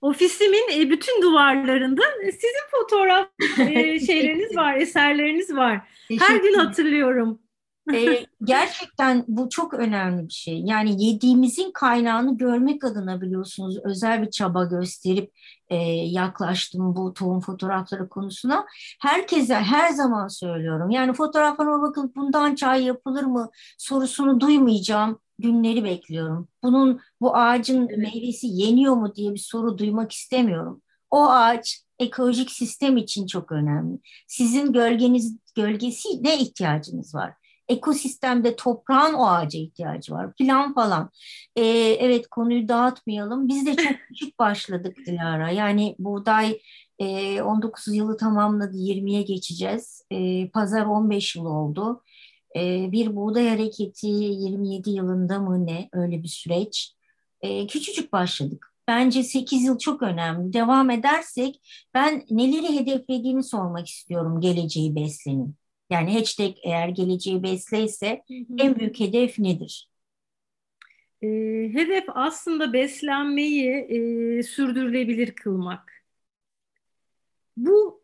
ofisimin 0.00 0.80
e, 0.80 0.90
bütün 0.90 1.22
duvarlarında 1.22 2.02
e, 2.24 2.32
sizin 2.32 2.68
fotoğraf 2.70 3.28
şeyleriniz 4.06 4.56
var, 4.56 4.76
eserleriniz 4.76 5.54
var. 5.54 5.80
Her 6.20 6.36
gün 6.36 6.54
hatırlıyorum 6.54 7.40
e, 7.94 8.26
gerçekten 8.44 9.24
bu 9.28 9.48
çok 9.48 9.74
önemli 9.74 10.28
bir 10.28 10.32
şey. 10.32 10.60
Yani 10.60 11.04
yediğimizin 11.04 11.70
kaynağını 11.72 12.38
görmek 12.38 12.84
adına 12.84 13.20
biliyorsunuz 13.20 13.78
özel 13.84 14.22
bir 14.22 14.30
çaba 14.30 14.64
gösterip 14.64 15.32
e, 15.70 15.76
yaklaştım 15.92 16.96
bu 16.96 17.14
tohum 17.14 17.40
fotoğrafları 17.40 18.08
konusuna. 18.08 18.66
Herkese 19.00 19.54
her 19.54 19.90
zaman 19.90 20.28
söylüyorum. 20.28 20.90
Yani 20.90 21.12
fotoğraflarıma 21.12 21.82
bakın 21.82 22.12
bundan 22.16 22.54
çay 22.54 22.84
yapılır 22.84 23.24
mı 23.24 23.50
sorusunu 23.78 24.40
duymayacağım 24.40 25.20
günleri 25.38 25.84
bekliyorum. 25.84 26.48
Bunun 26.62 27.00
bu 27.20 27.36
ağacın 27.36 27.88
evet. 27.88 27.98
meyvesi 27.98 28.46
yeniyor 28.46 28.94
mu 28.94 29.14
diye 29.14 29.34
bir 29.34 29.38
soru 29.38 29.78
duymak 29.78 30.12
istemiyorum. 30.12 30.82
O 31.10 31.28
ağaç 31.28 31.82
ekolojik 31.98 32.50
sistem 32.50 32.96
için 32.96 33.26
çok 33.26 33.52
önemli. 33.52 33.98
Sizin 34.26 34.72
gölgeniz 34.72 35.36
gölgesi 35.54 36.08
ne 36.22 36.40
ihtiyacınız 36.40 37.14
var? 37.14 37.34
Ekosistemde 37.68 38.56
toprağın 38.56 39.14
o 39.14 39.26
ağaca 39.26 39.58
ihtiyacı 39.58 40.12
var. 40.12 40.34
Plan 40.34 40.74
falan. 40.74 41.10
Ee, 41.56 41.62
evet 42.00 42.26
konuyu 42.28 42.68
dağıtmayalım. 42.68 43.48
Biz 43.48 43.66
de 43.66 43.76
çok 43.76 43.98
küçük 44.08 44.38
başladık 44.38 44.96
Dilara. 45.06 45.50
Yani 45.50 45.96
buğday 45.98 46.58
e, 46.98 47.42
19 47.42 47.94
yılı 47.94 48.16
tamamladı 48.16 48.76
20'ye 48.76 49.22
geçeceğiz. 49.22 50.02
E, 50.10 50.48
pazar 50.50 50.86
15 50.86 51.36
yıl 51.36 51.46
oldu. 51.46 52.02
E, 52.56 52.92
bir 52.92 53.16
buğday 53.16 53.48
hareketi 53.48 54.06
27 54.06 54.90
yılında 54.90 55.38
mı 55.38 55.66
ne 55.66 55.88
öyle 55.92 56.22
bir 56.22 56.28
süreç. 56.28 56.94
E, 57.40 57.66
küçücük 57.66 58.12
başladık. 58.12 58.74
Bence 58.88 59.22
8 59.22 59.64
yıl 59.64 59.78
çok 59.78 60.02
önemli. 60.02 60.52
Devam 60.52 60.90
edersek 60.90 61.60
ben 61.94 62.24
neleri 62.30 62.80
hedeflediğini 62.80 63.42
sormak 63.42 63.88
istiyorum 63.88 64.40
geleceği 64.40 64.96
beslenin. 64.96 65.54
Yani 65.90 66.18
hashtag 66.18 66.54
eğer 66.62 66.88
geleceği 66.88 67.42
besleyse 67.42 68.22
en 68.58 68.76
büyük 68.76 69.00
hedef 69.00 69.38
nedir? 69.38 69.88
E, 71.22 71.28
hedef 71.72 72.04
aslında 72.08 72.72
beslenmeyi 72.72 73.70
e, 73.70 74.42
sürdürülebilir 74.42 75.32
kılmak. 75.32 75.92
Bu 77.56 78.02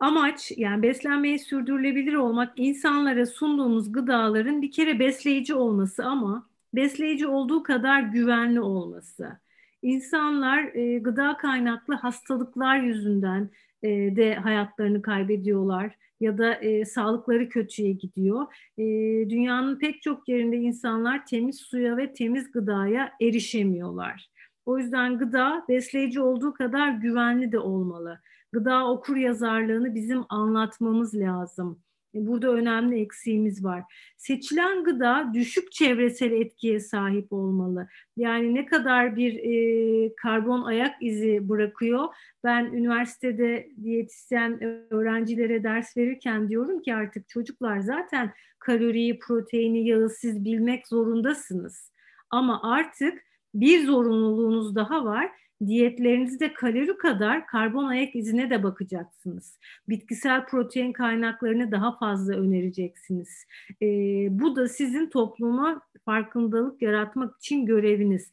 amaç 0.00 0.52
yani 0.56 0.82
beslenmeyi 0.82 1.38
sürdürülebilir 1.38 2.14
olmak 2.14 2.52
insanlara 2.56 3.26
sunduğumuz 3.26 3.92
gıdaların 3.92 4.62
bir 4.62 4.72
kere 4.72 4.98
besleyici 4.98 5.54
olması 5.54 6.04
ama 6.04 6.50
besleyici 6.74 7.26
olduğu 7.26 7.62
kadar 7.62 8.00
güvenli 8.00 8.60
olması. 8.60 9.40
İnsanlar 9.82 10.74
e, 10.74 10.98
gıda 10.98 11.36
kaynaklı 11.36 11.94
hastalıklar 11.94 12.78
yüzünden 12.78 13.50
e, 13.82 13.88
de 14.16 14.34
hayatlarını 14.34 15.02
kaybediyorlar 15.02 15.96
ya 16.20 16.38
da 16.38 16.54
e, 16.54 16.84
sağlıkları 16.84 17.48
kötüye 17.48 17.92
gidiyor. 17.92 18.46
E, 18.78 18.84
dünyanın 19.30 19.78
pek 19.78 20.02
çok 20.02 20.28
yerinde 20.28 20.56
insanlar 20.56 21.26
temiz 21.26 21.60
suya 21.60 21.96
ve 21.96 22.12
temiz 22.12 22.52
gıdaya 22.52 23.12
erişemiyorlar. 23.20 24.30
O 24.66 24.78
yüzden 24.78 25.18
gıda 25.18 25.64
besleyici 25.68 26.20
olduğu 26.20 26.52
kadar 26.52 26.90
güvenli 26.90 27.52
de 27.52 27.58
olmalı. 27.58 28.20
Gıda 28.52 28.88
okur 28.90 29.16
yazarlığını 29.16 29.94
bizim 29.94 30.24
anlatmamız 30.28 31.14
lazım. 31.14 31.82
E, 32.14 32.26
burada 32.26 32.48
önemli 32.48 33.00
eksiğimiz 33.00 33.64
var. 33.64 33.82
Seçilen 34.16 34.84
gıda 34.84 35.30
düşük 35.34 35.72
çevresel 35.72 36.32
etkiye 36.32 36.80
sahip 36.80 37.32
olmalı. 37.32 37.88
Yani 38.16 38.54
ne 38.54 38.66
kadar 38.66 39.16
bir 39.16 39.34
e, 39.34 40.14
karbon 40.14 40.62
ayak 40.62 41.02
izi 41.02 41.48
bırakıyor. 41.48 42.08
Ben 42.44 42.64
üniversitede 42.64 43.68
diyetisyen 43.82 44.60
öğrencilere 44.90 45.62
ders 45.62 45.96
verirken 45.96 46.48
diyorum 46.48 46.82
ki 46.82 46.94
artık 46.94 47.28
çocuklar 47.28 47.80
zaten 47.80 48.32
kaloriyi, 48.58 49.18
proteini, 49.18 49.88
yağı 49.88 50.10
siz 50.10 50.44
bilmek 50.44 50.88
zorundasınız. 50.88 51.92
Ama 52.30 52.62
artık 52.62 53.22
bir 53.54 53.86
zorunluluğunuz 53.86 54.74
daha 54.74 55.04
var 55.04 55.30
diyetlerinizde 55.66 56.52
kalori 56.52 56.96
kadar 56.96 57.46
karbon 57.46 57.84
ayak 57.84 58.16
izine 58.16 58.50
de 58.50 58.62
bakacaksınız. 58.62 59.58
Bitkisel 59.88 60.46
protein 60.46 60.92
kaynaklarını 60.92 61.72
daha 61.72 61.98
fazla 61.98 62.34
önereceksiniz. 62.34 63.46
E, 63.82 63.86
bu 64.30 64.56
da 64.56 64.68
sizin 64.68 65.10
topluma 65.10 65.80
farkındalık 66.04 66.82
yaratmak 66.82 67.36
için 67.36 67.66
göreviniz. 67.66 68.32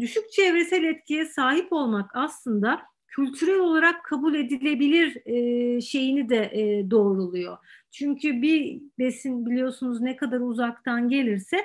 Düşük 0.00 0.32
çevresel 0.32 0.84
etkiye 0.84 1.24
sahip 1.24 1.72
olmak 1.72 2.10
aslında 2.14 2.82
kültürel 3.06 3.58
olarak 3.58 4.04
kabul 4.04 4.34
edilebilir 4.34 5.16
e, 5.26 5.80
şeyini 5.80 6.28
de 6.28 6.50
e, 6.52 6.90
doğruluyor. 6.90 7.56
Çünkü 7.90 8.42
bir 8.42 8.82
besin 8.98 9.46
biliyorsunuz 9.46 10.00
ne 10.00 10.16
kadar 10.16 10.40
uzaktan 10.40 11.08
gelirse 11.08 11.56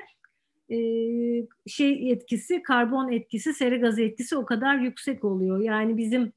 şey 1.68 2.12
etkisi, 2.12 2.62
karbon 2.64 3.12
etkisi, 3.12 3.54
sera 3.54 3.76
gazı 3.76 4.02
etkisi 4.02 4.36
o 4.38 4.46
kadar 4.46 4.78
yüksek 4.78 5.24
oluyor. 5.24 5.60
Yani 5.60 5.98
bizim 5.98 6.34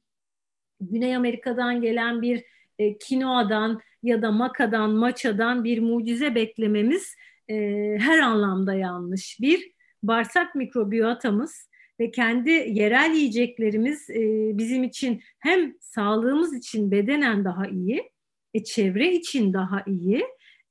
Güney 0.80 1.16
Amerika'dan 1.16 1.80
gelen 1.80 2.22
bir 2.22 2.44
e, 2.78 2.98
kinoadan 2.98 3.80
ya 4.02 4.22
da 4.22 4.32
makadan, 4.32 4.90
maçadan 4.90 5.64
bir 5.64 5.78
mucize 5.78 6.34
beklememiz 6.34 7.14
e, 7.48 7.54
her 7.98 8.18
anlamda 8.18 8.74
yanlış. 8.74 9.38
Bir, 9.40 9.72
bağırsak 10.02 10.54
mikrobiyotamız 10.54 11.68
ve 12.00 12.10
kendi 12.10 12.50
yerel 12.50 13.14
yiyeceklerimiz 13.14 14.10
e, 14.10 14.20
bizim 14.58 14.84
için 14.84 15.22
hem 15.38 15.74
sağlığımız 15.80 16.54
için 16.54 16.90
bedenen 16.90 17.44
daha 17.44 17.66
iyi, 17.66 18.10
e, 18.54 18.64
çevre 18.64 19.12
için 19.12 19.52
daha 19.52 19.82
iyi 19.86 20.24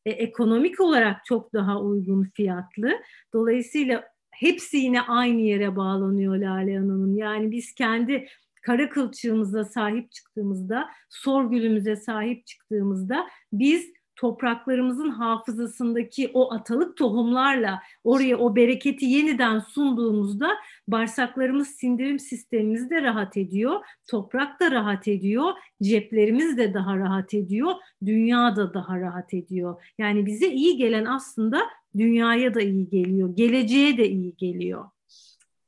e, 0.06 0.12
ekonomik 0.12 0.80
olarak 0.80 1.26
çok 1.26 1.54
daha 1.54 1.82
uygun 1.82 2.24
fiyatlı. 2.24 2.92
Dolayısıyla 3.34 4.04
hepsi 4.32 4.78
yine 4.78 5.02
aynı 5.02 5.42
yere 5.42 5.76
bağlanıyor 5.76 6.36
Lale 6.36 6.78
Hanım'ın. 6.78 7.16
Yani 7.16 7.52
biz 7.52 7.74
kendi 7.74 8.28
kara 8.62 8.90
kılçığımıza 8.90 9.66
sahip 9.66 10.12
çıktığımızda, 10.12 10.90
sorgülümüze 11.10 11.96
sahip 11.96 12.46
çıktığımızda 12.46 13.28
biz 13.54 13.94
topraklarımızın 14.22 15.10
hafızasındaki 15.10 16.32
o 16.34 16.54
atalık 16.54 16.98
tohumlarla 16.98 17.82
oraya 18.04 18.38
o 18.38 18.56
bereketi 18.56 19.06
yeniden 19.06 19.60
sunduğumuzda 19.60 20.58
bağırsaklarımız, 20.88 21.68
sindirim 21.68 22.20
sistemimiz 22.20 22.90
de 22.90 23.02
rahat 23.02 23.38
ediyor, 23.38 23.80
toprak 24.10 24.60
da 24.60 24.72
rahat 24.72 25.08
ediyor, 25.08 25.52
ceplerimiz 25.84 26.58
de 26.58 26.74
daha 26.74 26.98
rahat 26.98 27.34
ediyor, 27.34 27.72
dünya 28.06 28.56
da 28.56 28.74
daha 28.74 29.00
rahat 29.00 29.34
ediyor. 29.34 29.84
Yani 29.98 30.26
bize 30.26 30.48
iyi 30.48 30.78
gelen 30.78 31.06
aslında 31.06 31.62
dünyaya 31.98 32.54
da 32.54 32.62
iyi 32.62 32.90
geliyor, 32.90 33.36
geleceğe 33.36 33.98
de 33.98 34.10
iyi 34.10 34.36
geliyor. 34.36 34.86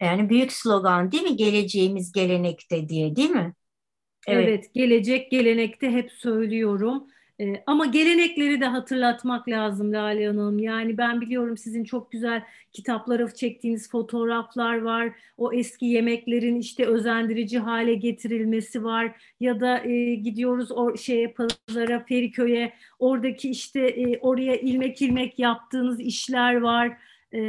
Yani 0.02 0.30
büyük 0.30 0.52
slogan 0.52 1.12
değil 1.12 1.24
mi? 1.24 1.36
Geleceğimiz 1.36 2.12
gelenekte 2.12 2.90
diye 2.90 3.16
değil 3.16 3.30
mi? 3.30 3.54
Evet, 4.28 4.48
evet 4.48 4.74
gelecek 4.74 5.32
gelenekte 5.32 5.92
hep 5.92 6.12
söylüyorum. 6.12 7.08
E, 7.42 7.64
ama 7.68 7.86
gelenekleri 7.86 8.62
de 8.62 8.66
hatırlatmak 8.66 9.50
lazım 9.50 9.94
Lale 9.94 10.28
Hanım. 10.28 10.60
Yani 10.60 10.98
ben 10.98 11.22
biliyorum 11.22 11.58
sizin 11.58 11.84
çok 11.84 12.12
güzel 12.12 12.44
kitapları 12.74 13.34
çektiğiniz 13.34 13.90
fotoğraflar 13.90 14.82
var. 14.82 15.14
O 15.38 15.54
eski 15.54 15.86
yemeklerin 15.86 16.56
işte 16.56 16.86
özendirici 16.86 17.60
hale 17.60 17.94
getirilmesi 17.94 18.84
var. 18.84 19.12
Ya 19.40 19.60
da 19.60 19.84
e, 19.84 20.16
gidiyoruz 20.16 20.72
o 20.72 20.98
şeye 20.98 21.34
pazara 21.34 22.06
Feriköy'e 22.06 22.74
oradaki 23.00 23.50
işte 23.50 23.80
e, 23.80 24.20
oraya 24.20 24.56
ilmek 24.56 25.02
ilmek 25.02 25.40
yaptığınız 25.40 26.00
işler 26.00 26.62
var. 26.62 26.98
E, 27.32 27.40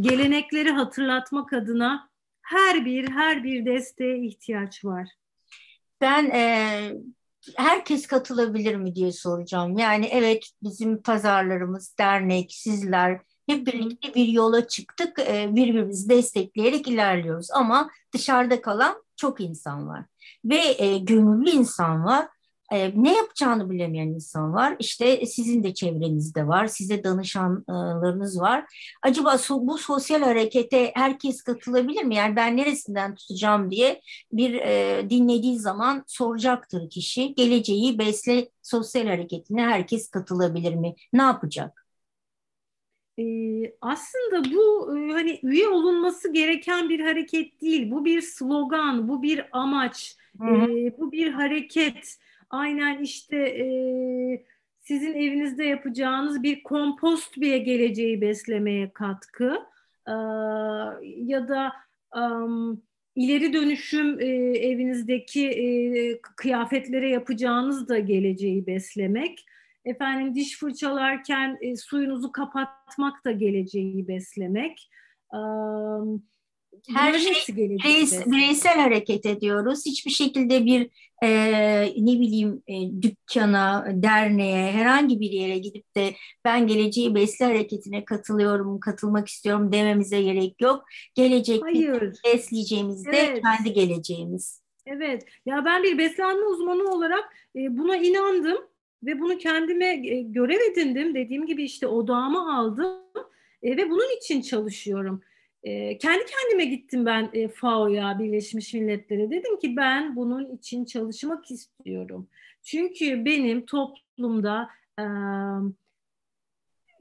gelenekleri 0.00 0.70
hatırlatmak 0.70 1.52
adına 1.52 2.08
her 2.42 2.84
bir 2.84 3.08
her 3.08 3.44
bir 3.44 3.66
desteğe 3.66 4.18
ihtiyaç 4.26 4.84
var. 4.84 5.08
Ben 6.00 6.30
e, 6.30 6.42
herkes 7.56 8.06
katılabilir 8.06 8.76
mi 8.76 8.94
diye 8.94 9.12
soracağım. 9.12 9.78
Yani 9.78 10.06
evet 10.06 10.50
bizim 10.62 11.02
pazarlarımız, 11.02 11.94
dernek, 11.98 12.52
sizler 12.54 13.20
hep 13.46 13.66
birlikte 13.66 14.14
bir 14.14 14.28
yola 14.28 14.68
çıktık. 14.68 15.18
E, 15.18 15.48
birbirimizi 15.50 16.08
destekleyerek 16.08 16.88
ilerliyoruz. 16.88 17.50
Ama 17.50 17.90
dışarıda 18.12 18.62
kalan 18.62 19.04
çok 19.16 19.40
insan 19.40 19.88
var. 19.88 20.04
Ve 20.44 20.60
e, 20.78 20.98
gönüllü 20.98 21.50
insan 21.50 22.04
var 22.04 22.28
e, 22.72 22.92
ne 23.02 23.16
yapacağını 23.16 23.70
bilemeyen 23.70 24.06
insan 24.06 24.54
var. 24.54 24.76
İşte 24.78 25.26
sizin 25.26 25.62
de 25.62 25.74
çevrenizde 25.74 26.46
var, 26.48 26.66
size 26.66 27.04
danışanlarınız 27.04 28.40
var. 28.40 28.64
Acaba 29.02 29.38
so, 29.38 29.66
bu 29.66 29.78
sosyal 29.78 30.22
harekete 30.22 30.92
herkes 30.94 31.42
katılabilir 31.42 32.04
mi? 32.04 32.14
Yani 32.14 32.36
ben 32.36 32.56
neresinden 32.56 33.14
tutacağım 33.14 33.70
diye 33.70 34.00
bir 34.32 34.54
e, 34.54 35.10
dinlediği 35.10 35.58
zaman 35.58 36.04
soracaktır 36.06 36.90
kişi. 36.90 37.34
Geleceği 37.34 37.98
besle 37.98 38.48
sosyal 38.62 39.06
hareketine 39.06 39.62
herkes 39.62 40.10
katılabilir 40.10 40.74
mi? 40.74 40.94
Ne 41.12 41.22
yapacak? 41.22 41.86
Ee, 43.18 43.22
aslında 43.80 44.54
bu 44.54 44.96
e, 44.98 45.12
hani 45.12 45.40
üye 45.42 45.68
olunması 45.68 46.32
gereken 46.32 46.88
bir 46.88 47.00
hareket 47.00 47.60
değil. 47.60 47.90
Bu 47.90 48.04
bir 48.04 48.20
slogan, 48.20 49.08
bu 49.08 49.22
bir 49.22 49.44
amaç, 49.52 50.16
e, 50.34 50.48
bu 50.98 51.12
bir 51.12 51.32
hareket 51.32 52.18
aynen 52.52 52.98
işte 53.02 53.36
e, 53.36 53.66
sizin 54.80 55.14
evinizde 55.14 55.64
yapacağınız 55.64 56.42
bir 56.42 56.62
kompost 56.62 57.36
bir 57.36 57.56
geleceği 57.56 58.20
beslemeye 58.20 58.92
katkı 58.92 59.58
e, 60.08 60.12
ya 61.16 61.48
da 61.48 61.72
um, 62.16 62.82
ileri 63.14 63.52
dönüşüm 63.52 64.20
e, 64.20 64.26
evinizdeki 64.58 65.48
e, 65.48 66.20
kıyafetlere 66.20 67.10
yapacağınız 67.10 67.88
da 67.88 67.98
geleceği 67.98 68.66
beslemek. 68.66 69.46
Efendim 69.84 70.34
diş 70.34 70.58
fırçalarken 70.58 71.58
e, 71.60 71.76
suyunuzu 71.76 72.32
kapatmak 72.32 73.24
da 73.24 73.32
geleceği 73.32 74.08
beslemek. 74.08 74.90
Um, 75.32 76.31
her 76.94 77.18
şey 77.18 77.56
bireys, 77.56 78.26
bireysel 78.26 78.80
hareket 78.80 79.26
ediyoruz. 79.26 79.86
Hiçbir 79.86 80.10
şekilde 80.10 80.66
bir 80.66 80.90
e, 81.22 81.28
ne 81.96 82.20
bileyim 82.20 82.62
e, 82.68 83.02
dükkana, 83.02 83.86
derneğe, 83.90 84.72
herhangi 84.72 85.20
bir 85.20 85.30
yere 85.30 85.58
gidip 85.58 85.96
de 85.96 86.14
ben 86.44 86.66
geleceği 86.66 87.14
besle 87.14 87.44
hareketine 87.44 88.04
katılıyorum, 88.04 88.80
katılmak 88.80 89.28
istiyorum 89.28 89.72
dememize 89.72 90.22
gerek 90.22 90.60
yok. 90.60 90.84
Gelecek 91.14 91.62
besleyeceğimiz 92.24 93.06
de 93.06 93.10
evet. 93.16 93.42
kendi 93.42 93.72
geleceğimiz. 93.72 94.62
Evet. 94.86 95.26
Ya 95.46 95.64
ben 95.64 95.82
bir 95.82 95.98
beslenme 95.98 96.46
uzmanı 96.46 96.82
olarak 96.82 97.24
e, 97.56 97.78
buna 97.78 97.96
inandım 97.96 98.58
ve 99.02 99.20
bunu 99.20 99.38
kendime 99.38 99.86
e, 99.86 100.22
görev 100.22 100.60
edindim. 100.72 101.14
Dediğim 101.14 101.46
gibi 101.46 101.64
işte 101.64 101.86
odağıma 101.86 102.58
aldım 102.58 103.02
e, 103.62 103.76
ve 103.76 103.90
bunun 103.90 104.16
için 104.16 104.42
çalışıyorum. 104.42 105.22
E, 105.62 105.98
kendi 105.98 106.24
kendime 106.26 106.64
gittim 106.64 107.06
ben 107.06 107.30
e, 107.32 107.48
FAO'ya, 107.48 108.18
Birleşmiş 108.18 108.74
Milletler'e. 108.74 109.30
Dedim 109.30 109.58
ki 109.58 109.76
ben 109.76 110.16
bunun 110.16 110.56
için 110.56 110.84
çalışmak 110.84 111.50
istiyorum. 111.50 112.28
Çünkü 112.62 113.24
benim 113.24 113.66
toplumda 113.66 114.68
e, 114.98 115.04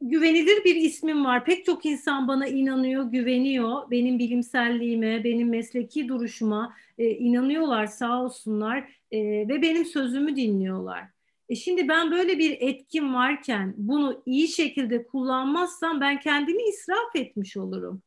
güvenilir 0.01 0.63
bir 0.63 0.75
ismim 0.75 1.25
var. 1.25 1.45
Pek 1.45 1.65
çok 1.65 1.85
insan 1.85 2.27
bana 2.27 2.47
inanıyor, 2.47 3.11
güveniyor. 3.11 3.91
Benim 3.91 4.19
bilimselliğime, 4.19 5.23
benim 5.23 5.49
mesleki 5.49 6.07
duruşuma 6.07 6.75
e, 6.97 7.09
inanıyorlar 7.09 7.85
sağ 7.85 8.23
olsunlar 8.23 8.79
e, 9.11 9.19
ve 9.21 9.61
benim 9.61 9.85
sözümü 9.85 10.35
dinliyorlar. 10.35 11.03
E 11.49 11.55
şimdi 11.55 11.87
ben 11.87 12.11
böyle 12.11 12.37
bir 12.39 12.57
etkim 12.59 13.13
varken 13.13 13.73
bunu 13.77 14.21
iyi 14.25 14.47
şekilde 14.47 15.03
kullanmazsam 15.03 16.01
ben 16.01 16.19
kendimi 16.19 16.63
israf 16.63 17.15
etmiş 17.15 17.57
olurum. 17.57 18.01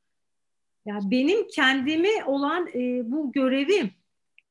Ya 0.86 0.98
benim 1.04 1.48
kendime 1.48 2.24
olan 2.26 2.66
e, 2.66 3.10
bu 3.10 3.32
görevim 3.32 3.90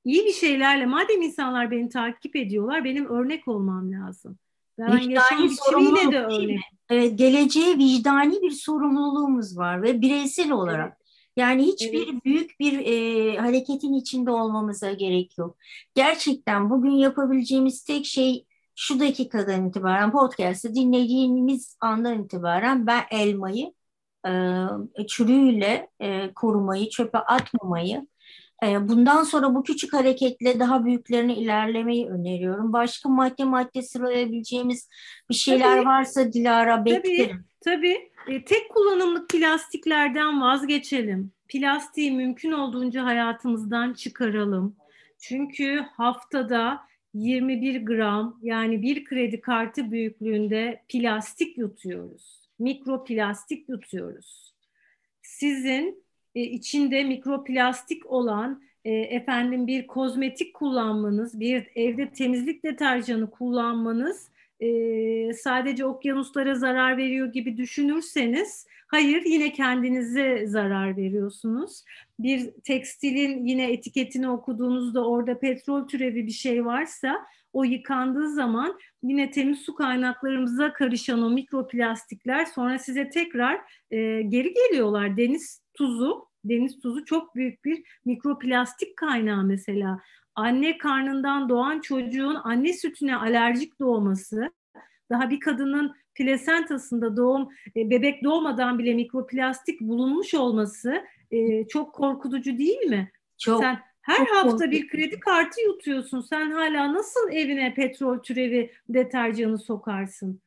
iyi 0.06 0.26
bir 0.26 0.34
şeylerle 0.34 0.86
madem 0.86 1.22
insanlar 1.22 1.72
beni 1.72 1.90
takip 1.90 2.36
ediyorlar 2.36 2.84
benim 2.84 3.06
örnek 3.06 3.48
olmam 3.48 3.92
lazım. 3.92 4.38
Ben 4.80 4.98
yaşam 4.98 5.44
biçimiyle 5.44 6.12
de 6.12 6.20
örnek. 6.20 6.60
Evet, 6.90 7.18
geleceğe 7.18 7.78
vicdani 7.78 8.42
bir 8.42 8.52
sorumluluğumuz 8.52 9.58
var 9.58 9.82
ve 9.82 10.02
bireysel 10.02 10.52
olarak. 10.52 10.88
Evet. 10.88 11.04
Yani 11.38 11.64
hiçbir 11.64 12.08
evet. 12.08 12.26
büyük 12.26 12.60
bir 12.60 12.80
e, 12.80 13.38
hareketin 13.38 13.94
içinde 13.94 14.32
olmamıza 14.32 14.92
gerek 14.92 15.38
yok. 15.38 15.58
Gerçekten 15.96 16.70
bugün 16.70 16.92
yapabileceğimiz 16.92 17.84
tek 17.84 18.06
şey 18.06 18.46
şu 18.76 19.00
dakikadan 19.00 19.70
itibaren 19.70 20.12
podcast'ı 20.12 20.76
dinlediğimiz 20.76 21.78
andan 21.80 22.24
itibaren 22.24 22.88
ben 22.88 23.04
elmayı 23.12 23.74
e, 24.26 25.08
çürüğüyle 25.08 25.90
e, 26.00 26.34
korumayı, 26.34 26.90
çöpe 26.90 27.18
atmamayı 27.18 28.08
e, 28.64 28.88
Bundan 28.88 29.24
sonra 29.24 29.56
bu 29.56 29.64
küçük 29.64 29.94
hareketle 29.94 30.60
daha 30.60 30.86
büyüklerine 30.86 31.36
ilerlemeyi 31.36 32.08
öneriyorum. 32.08 32.74
Başka 32.74 33.10
madde 33.10 33.44
madde 33.44 33.82
sıralayabileceğimiz 33.82 34.90
bir 35.30 35.36
şeyler 35.36 35.76
tabii, 35.76 35.86
varsa 35.86 36.34
Dilara 36.34 36.86
beklerim. 36.86 37.46
Tabii, 37.66 38.10
tabii. 38.28 38.36
E, 38.36 38.46
tek 38.46 38.70
kullanımlık 38.70 39.30
plastiklerden 39.30 40.42
vazgeçelim. 40.42 41.32
Plastiği 41.48 42.12
mümkün 42.12 42.52
olduğunca 42.52 43.06
hayatımızdan 43.06 43.94
çıkaralım. 43.94 44.76
Çünkü 45.20 45.86
haftada 45.98 46.80
21 47.14 47.86
gram 47.86 48.40
yani 48.42 48.82
bir 48.82 49.06
kredi 49.06 49.42
kartı 49.42 49.92
büyüklüğünde 49.92 50.84
plastik 50.90 51.58
yutuyoruz. 51.58 52.43
Mikroplastik 52.60 53.70
yutuyoruz. 53.70 54.54
Sizin 55.22 56.04
e, 56.36 56.42
içinde 56.42 57.04
mikroplastik 57.04 58.12
olan 58.12 58.64
e, 58.86 58.92
efendim 58.92 59.68
bir 59.68 59.88
kozmetik 59.88 60.54
kullanmanız, 60.54 61.40
bir 61.40 61.68
evde 61.76 62.12
temizlik 62.12 62.64
deterjanı 62.64 63.30
kullanmanız 63.30 64.30
e, 64.60 65.34
sadece 65.34 65.86
okyanuslara 65.86 66.56
zarar 66.56 66.98
veriyor 66.98 67.34
gibi 67.34 67.58
düşünürseniz 67.58 68.68
hayır 68.94 69.26
yine 69.26 69.54
kendinize 69.54 70.48
zarar 70.48 70.98
veriyorsunuz. 70.98 71.84
Bir 72.20 72.52
tekstilin 72.64 73.46
yine 73.46 73.72
etiketini 73.72 74.30
okuduğunuzda 74.30 75.08
orada 75.08 75.40
petrol 75.40 75.88
türevi 75.88 76.26
bir 76.28 76.32
şey 76.32 76.66
varsa 76.66 77.26
o 77.54 77.64
yıkandığı 77.64 78.30
zaman 78.30 78.80
yine 79.04 79.32
temiz 79.32 79.60
su 79.60 79.76
kaynaklarımıza 79.76 80.74
karışan 80.74 81.22
o 81.22 81.30
mikroplastikler 81.30 82.46
sonra 82.46 82.80
size 82.80 83.10
tekrar 83.10 83.56
e, 83.92 84.22
geri 84.22 84.54
geliyorlar. 84.54 85.18
Deniz 85.18 85.62
tuzu, 85.74 86.28
deniz 86.46 86.80
tuzu 86.80 87.06
çok 87.06 87.36
büyük 87.36 87.66
bir 87.66 87.84
mikroplastik 88.06 88.98
kaynağı 88.98 89.44
mesela. 89.44 90.00
Anne 90.36 90.78
karnından 90.78 91.50
doğan 91.50 91.80
çocuğun 91.80 92.38
anne 92.44 92.74
sütüne 92.74 93.16
alerjik 93.16 93.80
doğması, 93.80 94.52
daha 95.10 95.30
bir 95.30 95.40
kadının 95.40 95.96
plasentasında 96.16 97.18
doğum, 97.18 97.50
e, 97.76 97.90
bebek 97.90 98.24
doğmadan 98.24 98.80
bile 98.80 98.94
mikroplastik 98.94 99.82
bulunmuş 99.82 100.34
olması 100.34 101.04
e, 101.32 101.68
çok 101.68 101.94
korkutucu 101.94 102.58
değil 102.58 102.82
mi? 102.82 103.12
Çok. 103.38 103.62
Sen 103.62 103.80
her 104.02 104.18
çok 104.18 104.28
hafta 104.28 104.50
korkutucu. 104.50 104.72
bir 104.72 104.88
kredi 104.88 105.20
kartı 105.20 105.62
yutuyorsun. 105.62 106.22
Sen 106.22 106.52
hala 106.52 106.94
nasıl 106.94 107.32
evine 107.32 107.74
petrol 107.74 108.18
türevi 108.20 108.72
deterjanı 108.90 109.58
sokarsın? 109.58 110.42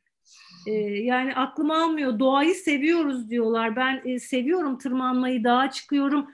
Ee, 0.67 0.73
yani 0.83 1.35
aklım 1.35 1.71
almıyor. 1.71 2.19
Doğayı 2.19 2.55
seviyoruz 2.55 3.31
diyorlar. 3.31 3.77
Ben 3.77 4.03
e, 4.05 4.19
seviyorum 4.19 4.79
tırmanmayı, 4.79 5.45
dağa 5.45 5.71
çıkıyorum. 5.71 6.27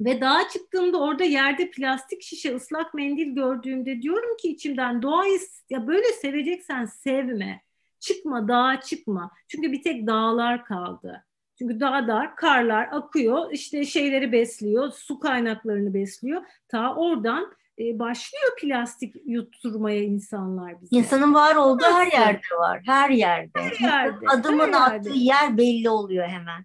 Ve 0.00 0.20
dağa 0.20 0.48
çıktığımda 0.48 1.00
orada 1.00 1.24
yerde 1.24 1.70
plastik 1.70 2.22
şişe, 2.22 2.54
ıslak 2.54 2.94
mendil 2.94 3.34
gördüğümde 3.34 4.02
diyorum 4.02 4.36
ki 4.36 4.48
içimden 4.48 5.02
doğayı 5.02 5.38
ya 5.70 5.86
böyle 5.86 6.08
seveceksen 6.08 6.84
sevme. 6.84 7.62
Çıkma, 8.02 8.48
dağa 8.48 8.80
çıkma. 8.80 9.30
Çünkü 9.48 9.72
bir 9.72 9.82
tek 9.82 10.06
dağlar 10.06 10.64
kaldı. 10.64 11.24
Çünkü 11.58 11.80
dağlar, 11.80 12.36
karlar 12.36 12.88
akıyor, 12.92 13.52
işte 13.52 13.84
şeyleri 13.84 14.32
besliyor, 14.32 14.92
su 14.92 15.20
kaynaklarını 15.20 15.94
besliyor. 15.94 16.42
Ta 16.68 16.94
oradan 16.94 17.52
e, 17.78 17.98
başlıyor 17.98 18.56
plastik 18.60 19.14
yutturmaya 19.26 20.02
insanlar 20.02 20.80
bize. 20.80 20.96
İnsanın 20.96 21.34
var 21.34 21.56
olduğu 21.56 21.82
Nasıl? 21.82 21.94
her 21.94 22.12
yerde 22.12 22.56
var. 22.58 22.82
Her 22.86 23.10
yerde. 23.10 23.60
Her 23.60 24.04
yerde. 24.04 24.26
Adımın 24.28 24.72
her 24.72 24.96
attığı 24.96 25.08
yerde. 25.08 25.18
yer 25.18 25.58
belli 25.58 25.90
oluyor 25.90 26.28
hemen. 26.28 26.64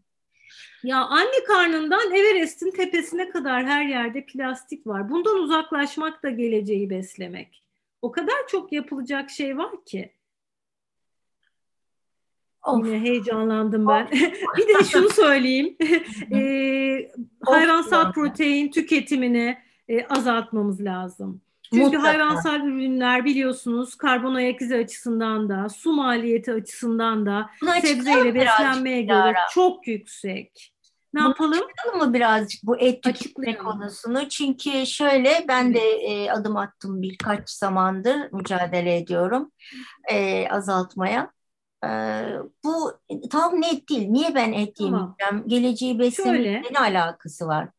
Ya 0.84 0.97
anne 0.97 1.43
karnından 1.47 2.12
Everest'in 2.12 2.71
tepesine 2.71 3.30
kadar 3.30 3.65
her 3.65 3.86
yerde 3.86 4.26
plastik 4.26 4.88
var. 4.88 5.10
Bundan 5.10 5.36
uzaklaşmak 5.38 6.23
da 6.23 6.30
geleceği 6.30 6.89
beslemek. 6.89 7.63
O 8.02 8.12
kadar 8.12 8.47
çok 8.47 8.73
yapılacak 8.73 9.30
şey 9.30 9.58
var 9.58 9.86
ki. 9.86 10.16
Of. 12.67 12.86
Yine 12.86 12.99
heyecanlandım 12.99 13.88
ben. 13.88 14.08
bir 14.58 14.67
de 14.67 14.84
şunu 14.91 15.10
söyleyeyim. 15.10 15.77
e, 16.34 17.12
hayvansal 17.45 18.13
protein 18.13 18.71
tüketimini 18.71 19.58
e, 19.89 20.06
azaltmamız 20.06 20.82
lazım. 20.82 21.41
Çünkü 21.73 21.84
Mutlaka. 21.84 22.08
hayvansal 22.08 22.62
ürünler 22.62 23.25
biliyorsunuz 23.25 23.95
karbon 23.95 24.36
ayak 24.36 24.62
izi 24.62 24.75
açısından 24.75 25.49
da 25.49 25.69
su 25.69 25.93
maliyeti 25.93 26.53
açısından 26.53 27.25
da 27.25 27.49
Buna 27.62 27.82
sebzeyle 27.82 28.36
beslenmeye 28.36 29.01
göre 29.01 29.36
çok 29.53 29.88
yüksek. 29.88 30.73
Ne 31.13 31.21
Bunu 31.21 31.30
yapalım? 31.30 31.51
Açıklayalım 31.51 32.08
mı 32.08 32.13
birazcık 32.13 32.63
bu 32.63 32.77
et 32.77 33.03
tüketme 33.03 33.58
konusunu? 33.58 34.30
Çünkü 34.30 34.86
şöyle 34.86 35.45
ben 35.47 35.73
de 35.73 35.80
e, 35.80 36.32
adım 36.32 36.58
attım 36.58 37.01
birkaç 37.01 37.49
zamandır 37.49 38.32
mücadele 38.32 38.97
ediyorum 38.97 39.51
e, 40.12 40.47
azaltmaya. 40.49 41.32
E, 41.84 41.90
bu 42.63 42.92
tam 43.30 43.62
net 43.62 43.90
değil. 43.90 44.08
Niye 44.08 44.36
ben 44.36 44.54
et 44.54 44.76
tamam. 44.76 45.16
yemeyeceğim? 45.20 45.48
Geleceği 45.48 46.00
beslemeyle 46.00 46.62
ne 46.72 46.80
alakası 46.80 47.48
var? 47.48 47.70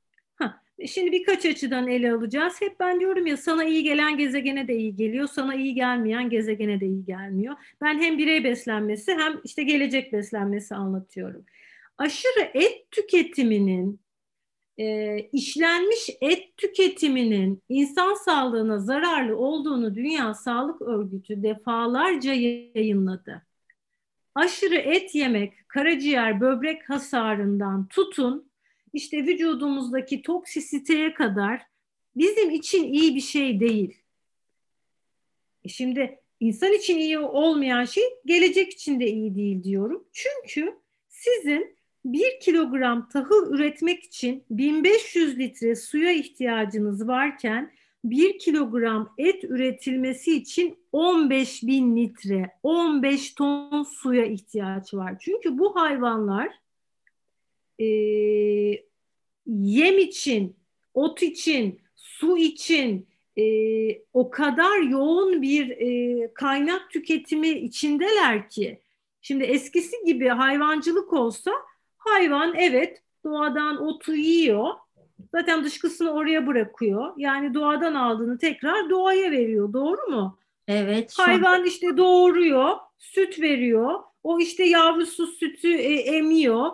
Şimdi 0.87 1.13
birkaç 1.13 1.47
açıdan 1.47 1.89
ele 1.89 2.13
alacağız. 2.13 2.61
Hep 2.61 2.81
ben 2.81 3.01
diyorum 3.01 3.27
ya 3.27 3.37
sana 3.37 3.65
iyi 3.65 3.83
gelen 3.83 4.17
gezegene 4.17 4.69
de 4.69 4.77
iyi 4.77 4.97
geliyor, 4.97 5.29
sana 5.29 5.55
iyi 5.55 5.75
gelmeyen 5.75 6.31
gezegene 6.31 6.81
de 6.81 6.87
iyi 6.87 7.05
gelmiyor. 7.05 7.55
Ben 7.81 7.99
hem 7.99 8.19
birey 8.19 8.45
beslenmesi 8.45 9.13
hem 9.13 9.41
işte 9.45 9.63
gelecek 9.63 10.13
beslenmesi 10.13 10.75
anlatıyorum. 10.75 11.45
Aşırı 11.99 12.51
et 12.55 12.91
tüketiminin, 12.91 14.01
e, 14.79 15.19
işlenmiş 15.19 16.11
et 16.21 16.57
tüketiminin 16.57 17.63
insan 17.69 18.15
sağlığına 18.15 18.79
zararlı 18.79 19.37
olduğunu 19.37 19.95
Dünya 19.95 20.35
Sağlık 20.35 20.83
Örgütü 20.83 21.43
defalarca 21.43 22.33
yayınladı. 22.33 23.48
Aşırı 24.35 24.77
et 24.77 25.15
yemek, 25.15 25.69
karaciğer, 25.69 26.41
böbrek 26.41 26.91
hasarından 26.91 27.89
tutun 27.89 28.51
işte 28.93 29.27
vücudumuzdaki 29.27 30.23
toksisiteye 30.23 31.15
kadar 31.15 31.63
bizim 32.17 32.51
için 32.51 32.93
iyi 32.93 33.15
bir 33.15 33.21
şey 33.21 33.61
değil. 33.61 33.99
E 35.65 35.69
şimdi 35.69 36.21
insan 36.41 36.73
için 36.73 36.99
iyi 36.99 37.19
olmayan 37.19 37.85
şey 37.85 38.05
gelecek 38.25 38.73
için 38.73 39.01
de 39.01 39.07
iyi 39.07 39.35
değil 39.35 39.63
diyorum. 39.63 40.05
Çünkü 40.13 40.79
sizin 41.09 41.79
bir 42.05 42.41
kilogram 42.41 43.09
tahıl 43.09 43.55
üretmek 43.55 44.05
için 44.05 44.45
1500 44.51 45.39
litre 45.39 45.77
suya 45.77 46.13
ihtiyacınız 46.13 47.09
varken 47.09 47.73
bir 48.05 48.39
kilogram 48.39 49.15
et 49.19 49.45
üretilmesi 49.45 50.37
için 50.37 50.79
15 50.93 51.63
bin 51.63 51.97
litre, 51.97 52.51
15 52.63 53.35
ton 53.35 53.83
suya 53.83 54.25
ihtiyaç 54.25 54.95
var. 54.95 55.17
Çünkü 55.21 55.59
bu 55.59 55.77
hayvanlar 55.77 56.49
e, 57.81 57.87
yem 59.47 59.99
için, 59.99 60.57
ot 60.95 61.23
için, 61.23 61.81
su 61.97 62.39
için 62.39 63.09
e, 63.39 63.45
o 64.13 64.31
kadar 64.31 64.79
yoğun 64.79 65.43
bir 65.43 65.71
e, 65.71 66.35
kaynak 66.35 66.91
tüketimi 66.91 67.49
içindeler 67.49 68.51
ki 68.51 68.81
şimdi 69.23 69.45
eskisi 69.45 69.97
gibi 70.07 70.29
hayvancılık 70.29 71.13
olsa 71.13 71.53
hayvan 71.97 72.55
evet 72.55 73.03
doğadan 73.25 73.87
otu 73.87 74.15
yiyor 74.15 74.75
zaten 75.33 75.65
dışkısını 75.65 76.11
oraya 76.11 76.47
bırakıyor 76.47 77.13
yani 77.17 77.55
doğadan 77.55 77.95
aldığını 77.95 78.39
tekrar 78.39 78.91
doğaya 78.91 79.31
veriyor 79.31 79.73
doğru 79.73 80.11
mu? 80.11 80.39
Evet. 80.69 81.15
Hayvan 81.17 81.65
işte 81.65 81.97
doğuruyor 81.97 82.77
süt 82.99 83.41
veriyor 83.41 84.01
O 84.23 84.41
işte 84.41 84.65
yavrusu 84.65 85.27
sütü 85.27 85.75
e, 85.75 85.95
emiyor. 85.95 86.71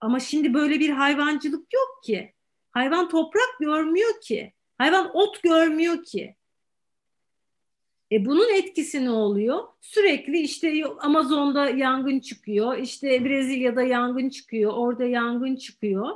Ama 0.00 0.20
şimdi 0.20 0.54
böyle 0.54 0.80
bir 0.80 0.90
hayvancılık 0.90 1.74
yok 1.74 2.02
ki. 2.04 2.32
Hayvan 2.70 3.08
toprak 3.08 3.58
görmüyor 3.60 4.20
ki. 4.20 4.52
Hayvan 4.78 5.10
ot 5.16 5.42
görmüyor 5.42 6.04
ki. 6.04 6.36
E 8.12 8.24
bunun 8.24 8.54
etkisi 8.54 9.04
ne 9.04 9.10
oluyor? 9.10 9.64
Sürekli 9.80 10.40
işte 10.40 10.84
Amazon'da 10.98 11.68
yangın 11.70 12.20
çıkıyor, 12.20 12.78
işte 12.78 13.24
Brezilya'da 13.24 13.82
yangın 13.82 14.28
çıkıyor, 14.28 14.72
orada 14.72 15.04
yangın 15.04 15.56
çıkıyor. 15.56 16.08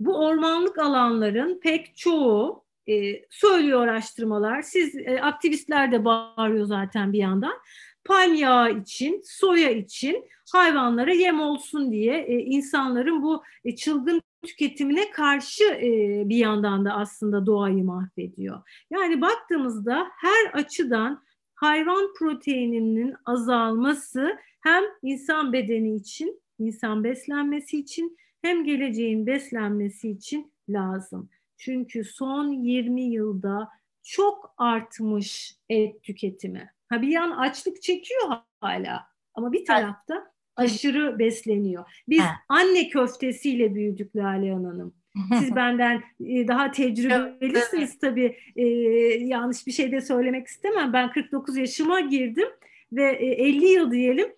Bu 0.00 0.18
ormanlık 0.26 0.78
alanların 0.78 1.60
pek 1.60 1.96
çoğu 1.96 2.64
e, 2.88 3.24
söylüyor 3.30 3.80
araştırmalar. 3.82 4.62
Siz 4.62 4.96
e, 4.96 5.20
aktivistler 5.22 5.92
de 5.92 6.04
bağırıyor 6.04 6.66
zaten 6.66 7.12
bir 7.12 7.18
yandan. 7.18 7.54
Palm 8.04 8.34
yağı 8.34 8.78
için, 8.78 9.22
soya 9.24 9.70
için 9.70 10.24
hayvanlara 10.52 11.12
yem 11.12 11.40
olsun 11.40 11.92
diye 11.92 12.18
e, 12.18 12.34
insanların 12.38 13.22
bu 13.22 13.42
e, 13.64 13.76
çılgın 13.76 14.22
tüketimine 14.46 15.10
karşı 15.10 15.64
e, 15.64 16.22
bir 16.28 16.36
yandan 16.36 16.84
da 16.84 16.92
aslında 16.92 17.46
doğayı 17.46 17.84
mahvediyor. 17.84 18.62
Yani 18.90 19.20
baktığımızda 19.20 20.08
her 20.16 20.60
açıdan 20.60 21.22
hayvan 21.54 22.14
proteininin 22.18 23.14
azalması 23.24 24.38
hem 24.60 24.82
insan 25.02 25.52
bedeni 25.52 25.96
için, 25.96 26.42
insan 26.58 27.04
beslenmesi 27.04 27.78
için 27.78 28.16
hem 28.42 28.64
geleceğin 28.64 29.26
beslenmesi 29.26 30.10
için 30.10 30.52
lazım. 30.68 31.28
Çünkü 31.56 32.04
son 32.04 32.48
20 32.48 33.02
yılda 33.02 33.68
çok 34.02 34.54
artmış 34.56 35.56
et 35.68 36.02
tüketimi. 36.02 36.70
Ha 36.88 37.02
bir 37.02 37.08
yan 37.08 37.30
açlık 37.30 37.82
çekiyor 37.82 38.20
hala 38.60 39.06
ama 39.34 39.52
bir 39.52 39.64
tarafta 39.64 40.32
aşırı 40.56 41.18
besleniyor. 41.18 41.84
Biz 42.08 42.20
ha. 42.20 42.30
anne 42.48 42.88
köftesiyle 42.88 43.74
büyüdük 43.74 44.16
Lale 44.16 44.52
Hanım. 44.52 44.94
Siz 45.38 45.56
benden 45.56 46.02
e, 46.20 46.48
daha 46.48 46.70
tecrübelisiniz 46.70 47.98
tabii. 47.98 48.36
Ee, 48.56 48.66
yanlış 49.18 49.66
bir 49.66 49.72
şey 49.72 49.92
de 49.92 50.00
söylemek 50.00 50.46
istemem. 50.46 50.92
Ben 50.92 51.12
49 51.12 51.56
yaşıma 51.56 52.00
girdim 52.00 52.48
ve 52.92 53.04
50 53.04 53.64
e, 53.64 53.68
yıl 53.68 53.90
diyelim 53.90 54.28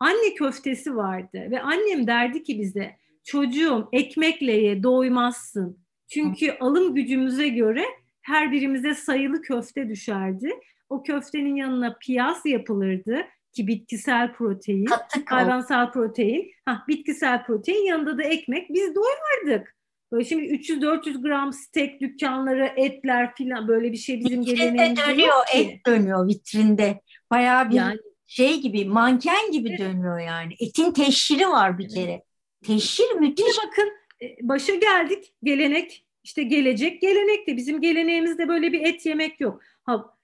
anne 0.00 0.34
köftesi 0.34 0.96
vardı 0.96 1.46
ve 1.50 1.62
annem 1.62 2.06
derdi 2.06 2.42
ki 2.42 2.60
bize 2.60 2.96
çocuğum 3.24 3.88
ekmekle 3.92 4.52
ye 4.52 4.82
doymazsın. 4.82 5.78
Çünkü 6.08 6.56
alım 6.60 6.94
gücümüze 6.94 7.48
göre 7.48 7.84
her 8.22 8.52
birimize 8.52 8.94
sayılı 8.94 9.42
köfte 9.42 9.88
düşerdi. 9.88 10.50
O 10.88 11.02
köftenin 11.02 11.56
yanına 11.56 11.96
piyaz 12.00 12.46
yapılırdı 12.46 13.16
ki 13.52 13.66
bitkisel 13.66 14.32
protein, 14.32 14.84
Kattık 14.84 15.32
hayvansal 15.32 15.92
protein, 15.92 16.50
ha, 16.66 16.84
bitkisel 16.88 17.44
protein 17.44 17.86
yanında 17.86 18.18
da 18.18 18.22
ekmek. 18.22 18.70
Biz 18.70 18.94
doyardık. 18.94 19.74
Böyle 20.12 20.24
şimdi 20.24 20.44
300-400 20.44 21.22
gram 21.22 21.52
steak 21.52 22.00
dükkanları, 22.00 22.72
etler 22.76 23.34
filan 23.34 23.68
böyle 23.68 23.92
bir 23.92 23.96
şey 23.96 24.20
bizim 24.20 24.42
geleneğimizde 24.42 25.02
dönüyor, 25.08 25.34
et 25.54 25.86
dönüyor 25.86 26.28
vitrinde. 26.28 27.00
Bayağı 27.30 27.70
bir 27.70 27.74
yani, 27.74 27.98
şey 28.26 28.60
gibi, 28.60 28.84
manken 28.84 29.52
gibi 29.52 29.68
evet. 29.68 29.78
dönüyor 29.78 30.18
yani. 30.18 30.54
Etin 30.60 30.92
teşhiri 30.92 31.48
var 31.48 31.78
bir 31.78 31.88
kere. 31.88 32.22
Teşhir 32.66 33.12
müthiş. 33.20 33.46
Şimdi 33.46 33.66
bakın 33.66 33.92
e, 34.22 34.48
başa 34.48 34.74
geldik. 34.74 35.32
Gelenek 35.42 36.06
işte 36.24 36.42
gelecek 36.42 37.00
gelenek 37.00 37.46
de 37.46 37.56
bizim 37.56 37.80
geleneğimizde 37.80 38.48
böyle 38.48 38.72
bir 38.72 38.80
et 38.80 39.06
yemek 39.06 39.40
yok. 39.40 39.60
Ha 39.84 40.14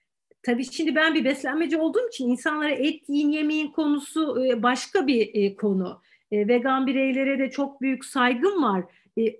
tabii 0.42 0.64
şimdi 0.64 0.94
ben 0.94 1.14
bir 1.14 1.24
beslenmeci 1.24 1.76
olduğum 1.76 2.08
için 2.08 2.28
insanlara 2.28 2.70
et 2.70 3.08
yiyin 3.08 3.30
yemeyin 3.30 3.68
konusu 3.68 4.44
e, 4.44 4.62
başka 4.62 5.06
bir 5.06 5.30
e, 5.34 5.56
konu. 5.56 6.02
Vegan 6.32 6.86
bireylere 6.86 7.38
de 7.38 7.50
çok 7.50 7.80
büyük 7.80 8.04
saygım 8.04 8.62
var. 8.62 8.84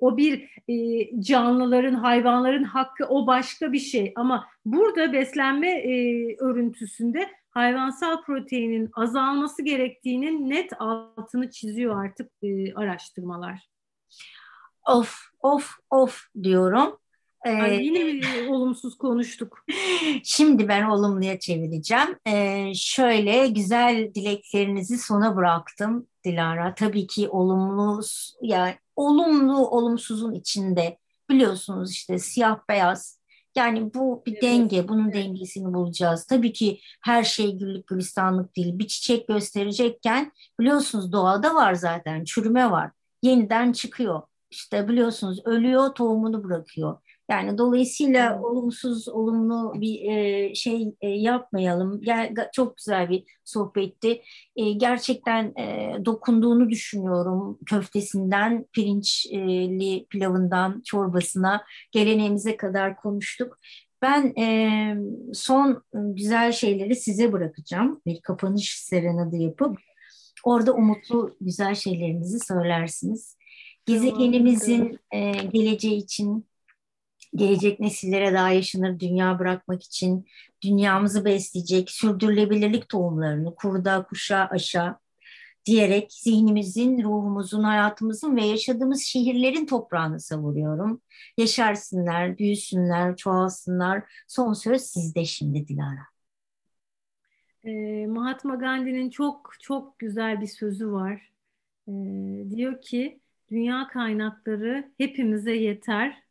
O 0.00 0.16
bir 0.16 0.50
canlıların, 1.20 1.94
hayvanların 1.94 2.64
hakkı 2.64 3.06
o 3.08 3.26
başka 3.26 3.72
bir 3.72 3.78
şey. 3.78 4.12
Ama 4.16 4.46
burada 4.64 5.12
beslenme 5.12 5.82
örüntüsünde 6.38 7.28
hayvansal 7.50 8.22
proteinin 8.22 8.90
azalması 8.94 9.62
gerektiğinin 9.62 10.50
net 10.50 10.72
altını 10.78 11.50
çiziyor 11.50 12.04
artık 12.04 12.32
araştırmalar. 12.76 13.68
Of, 14.86 15.16
of, 15.40 15.70
of 15.90 16.22
diyorum. 16.42 16.98
Ee, 17.44 17.50
Ay 17.50 17.84
yine 17.84 18.06
bir 18.06 18.46
olumsuz 18.46 18.98
konuştuk. 18.98 19.64
Şimdi 20.24 20.68
ben 20.68 20.82
olumluya 20.82 21.38
çevireceğim. 21.38 22.18
Ee, 22.26 22.72
şöyle 22.74 23.48
güzel 23.48 24.14
dileklerinizi 24.14 24.98
sona 24.98 25.36
bıraktım 25.36 26.06
Dilara. 26.24 26.74
Tabii 26.74 27.06
ki 27.06 27.28
olumlu, 27.28 28.02
yani 28.42 28.74
olumlu 28.96 29.68
olumsuzun 29.68 30.34
içinde 30.34 30.98
biliyorsunuz 31.30 31.92
işte 31.92 32.18
siyah 32.18 32.58
beyaz. 32.68 33.19
Yani 33.56 33.94
bu 33.94 34.22
bir 34.26 34.32
evet. 34.32 34.42
denge, 34.42 34.88
bunun 34.88 35.12
dengesini 35.12 35.74
bulacağız. 35.74 36.26
Tabii 36.26 36.52
ki 36.52 36.80
her 37.02 37.24
şey 37.24 37.58
güllük 37.58 37.86
gülistanlık 37.86 38.56
değil. 38.56 38.78
Bir 38.78 38.86
çiçek 38.88 39.28
gösterecekken 39.28 40.32
biliyorsunuz 40.60 41.12
doğada 41.12 41.54
var 41.54 41.74
zaten, 41.74 42.24
çürüme 42.24 42.70
var. 42.70 42.90
Yeniden 43.22 43.72
çıkıyor 43.72 44.22
işte 44.50 44.88
biliyorsunuz 44.88 45.40
ölüyor 45.44 45.94
tohumunu 45.94 46.44
bırakıyor. 46.44 46.98
Yani 47.30 47.58
dolayısıyla 47.58 48.42
olumsuz 48.42 49.08
olumlu 49.08 49.72
bir 49.80 50.10
e, 50.10 50.54
şey 50.54 50.94
e, 51.00 51.08
yapmayalım. 51.08 52.00
Gel, 52.00 52.34
çok 52.52 52.76
güzel 52.76 53.10
bir 53.10 53.24
sohbetti. 53.44 54.22
E, 54.56 54.72
gerçekten 54.72 55.44
e, 55.44 55.94
dokunduğunu 56.04 56.70
düşünüyorum. 56.70 57.58
Köftesinden, 57.66 58.66
pirinçli 58.72 60.06
pilavından, 60.10 60.82
çorbasına, 60.84 61.64
geleneğimize 61.92 62.56
kadar 62.56 62.96
konuştuk. 62.96 63.58
Ben 64.02 64.34
e, 64.40 64.94
son 65.32 65.82
güzel 65.92 66.52
şeyleri 66.52 66.96
size 66.96 67.32
bırakacağım. 67.32 68.00
Bir 68.06 68.20
kapanış 68.20 68.78
serenadı 68.78 69.36
yapıp 69.36 69.78
orada 70.44 70.72
umutlu 70.72 71.36
güzel 71.40 71.74
şeylerinizi 71.74 72.38
söylersiniz. 72.46 73.36
Gezegenimizin 73.86 74.98
e, 75.12 75.30
geleceği 75.30 75.96
için, 75.96 76.49
gelecek 77.34 77.80
nesillere 77.80 78.34
daha 78.34 78.50
yaşanır 78.50 79.00
dünya 79.00 79.38
bırakmak 79.38 79.82
için, 79.82 80.26
dünyamızı 80.62 81.24
besleyecek 81.24 81.90
sürdürülebilirlik 81.90 82.88
tohumlarını 82.88 83.54
kurda, 83.54 84.02
kuşa, 84.02 84.48
aşa 84.50 85.00
diyerek 85.66 86.12
zihnimizin, 86.12 87.02
ruhumuzun, 87.02 87.62
hayatımızın 87.62 88.36
ve 88.36 88.44
yaşadığımız 88.44 89.02
şehirlerin 89.02 89.66
toprağını 89.66 90.20
savuruyorum. 90.20 91.02
Yaşarsınlar, 91.36 92.38
büyüsünler, 92.38 93.16
çoğalsınlar. 93.16 94.02
Son 94.28 94.52
söz 94.52 94.82
sizde 94.82 95.24
şimdi 95.24 95.68
Dilara. 95.68 96.06
Ee, 97.64 98.06
Mahatma 98.06 98.54
Gandhi'nin 98.54 99.10
çok 99.10 99.54
çok 99.60 99.98
güzel 99.98 100.40
bir 100.40 100.46
sözü 100.46 100.92
var. 100.92 101.32
Ee, 101.88 101.92
diyor 102.50 102.80
ki 102.80 103.20
dünya 103.50 103.88
kaynakları 103.92 104.92
hepimize 104.98 105.52
yeter 105.52 106.22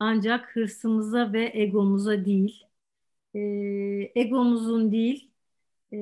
ancak 0.00 0.56
hırsımıza 0.56 1.32
ve 1.32 1.50
egomuza 1.54 2.24
değil. 2.24 2.64
E, 3.34 3.40
egomuzun 4.14 4.92
değil, 4.92 5.30
e, 5.92 5.96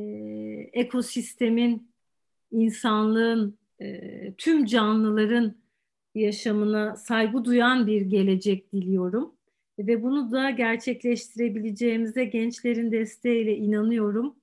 ekosistemin, 0.72 1.90
insanlığın, 2.50 3.58
e, 3.80 4.34
tüm 4.38 4.64
canlıların 4.64 5.54
yaşamına 6.14 6.96
saygı 6.96 7.44
duyan 7.44 7.86
bir 7.86 8.00
gelecek 8.02 8.72
diliyorum. 8.72 9.34
Ve 9.78 10.02
bunu 10.02 10.32
da 10.32 10.50
gerçekleştirebileceğimize 10.50 12.24
gençlerin 12.24 12.92
desteğiyle 12.92 13.56
inanıyorum. 13.56 14.36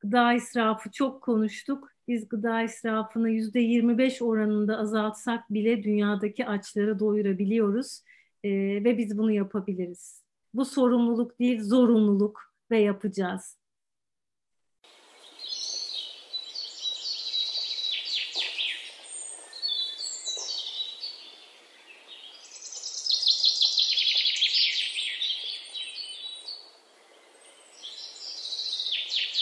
Gıda 0.00 0.32
israfı 0.34 0.90
çok 0.90 1.22
konuştuk 1.22 1.92
biz 2.08 2.28
gıda 2.28 2.62
israfını 2.62 3.30
yüzde 3.30 3.60
25 3.60 4.22
oranında 4.22 4.78
azaltsak 4.78 5.50
bile 5.50 5.82
dünyadaki 5.82 6.46
açları 6.46 6.98
doyurabiliyoruz 6.98 8.02
e, 8.44 8.50
ve 8.84 8.98
biz 8.98 9.18
bunu 9.18 9.32
yapabiliriz. 9.32 10.24
Bu 10.54 10.64
sorumluluk 10.64 11.38
değil, 11.38 11.62
zorunluluk 11.62 12.40
ve 12.70 12.78
yapacağız. 12.78 13.56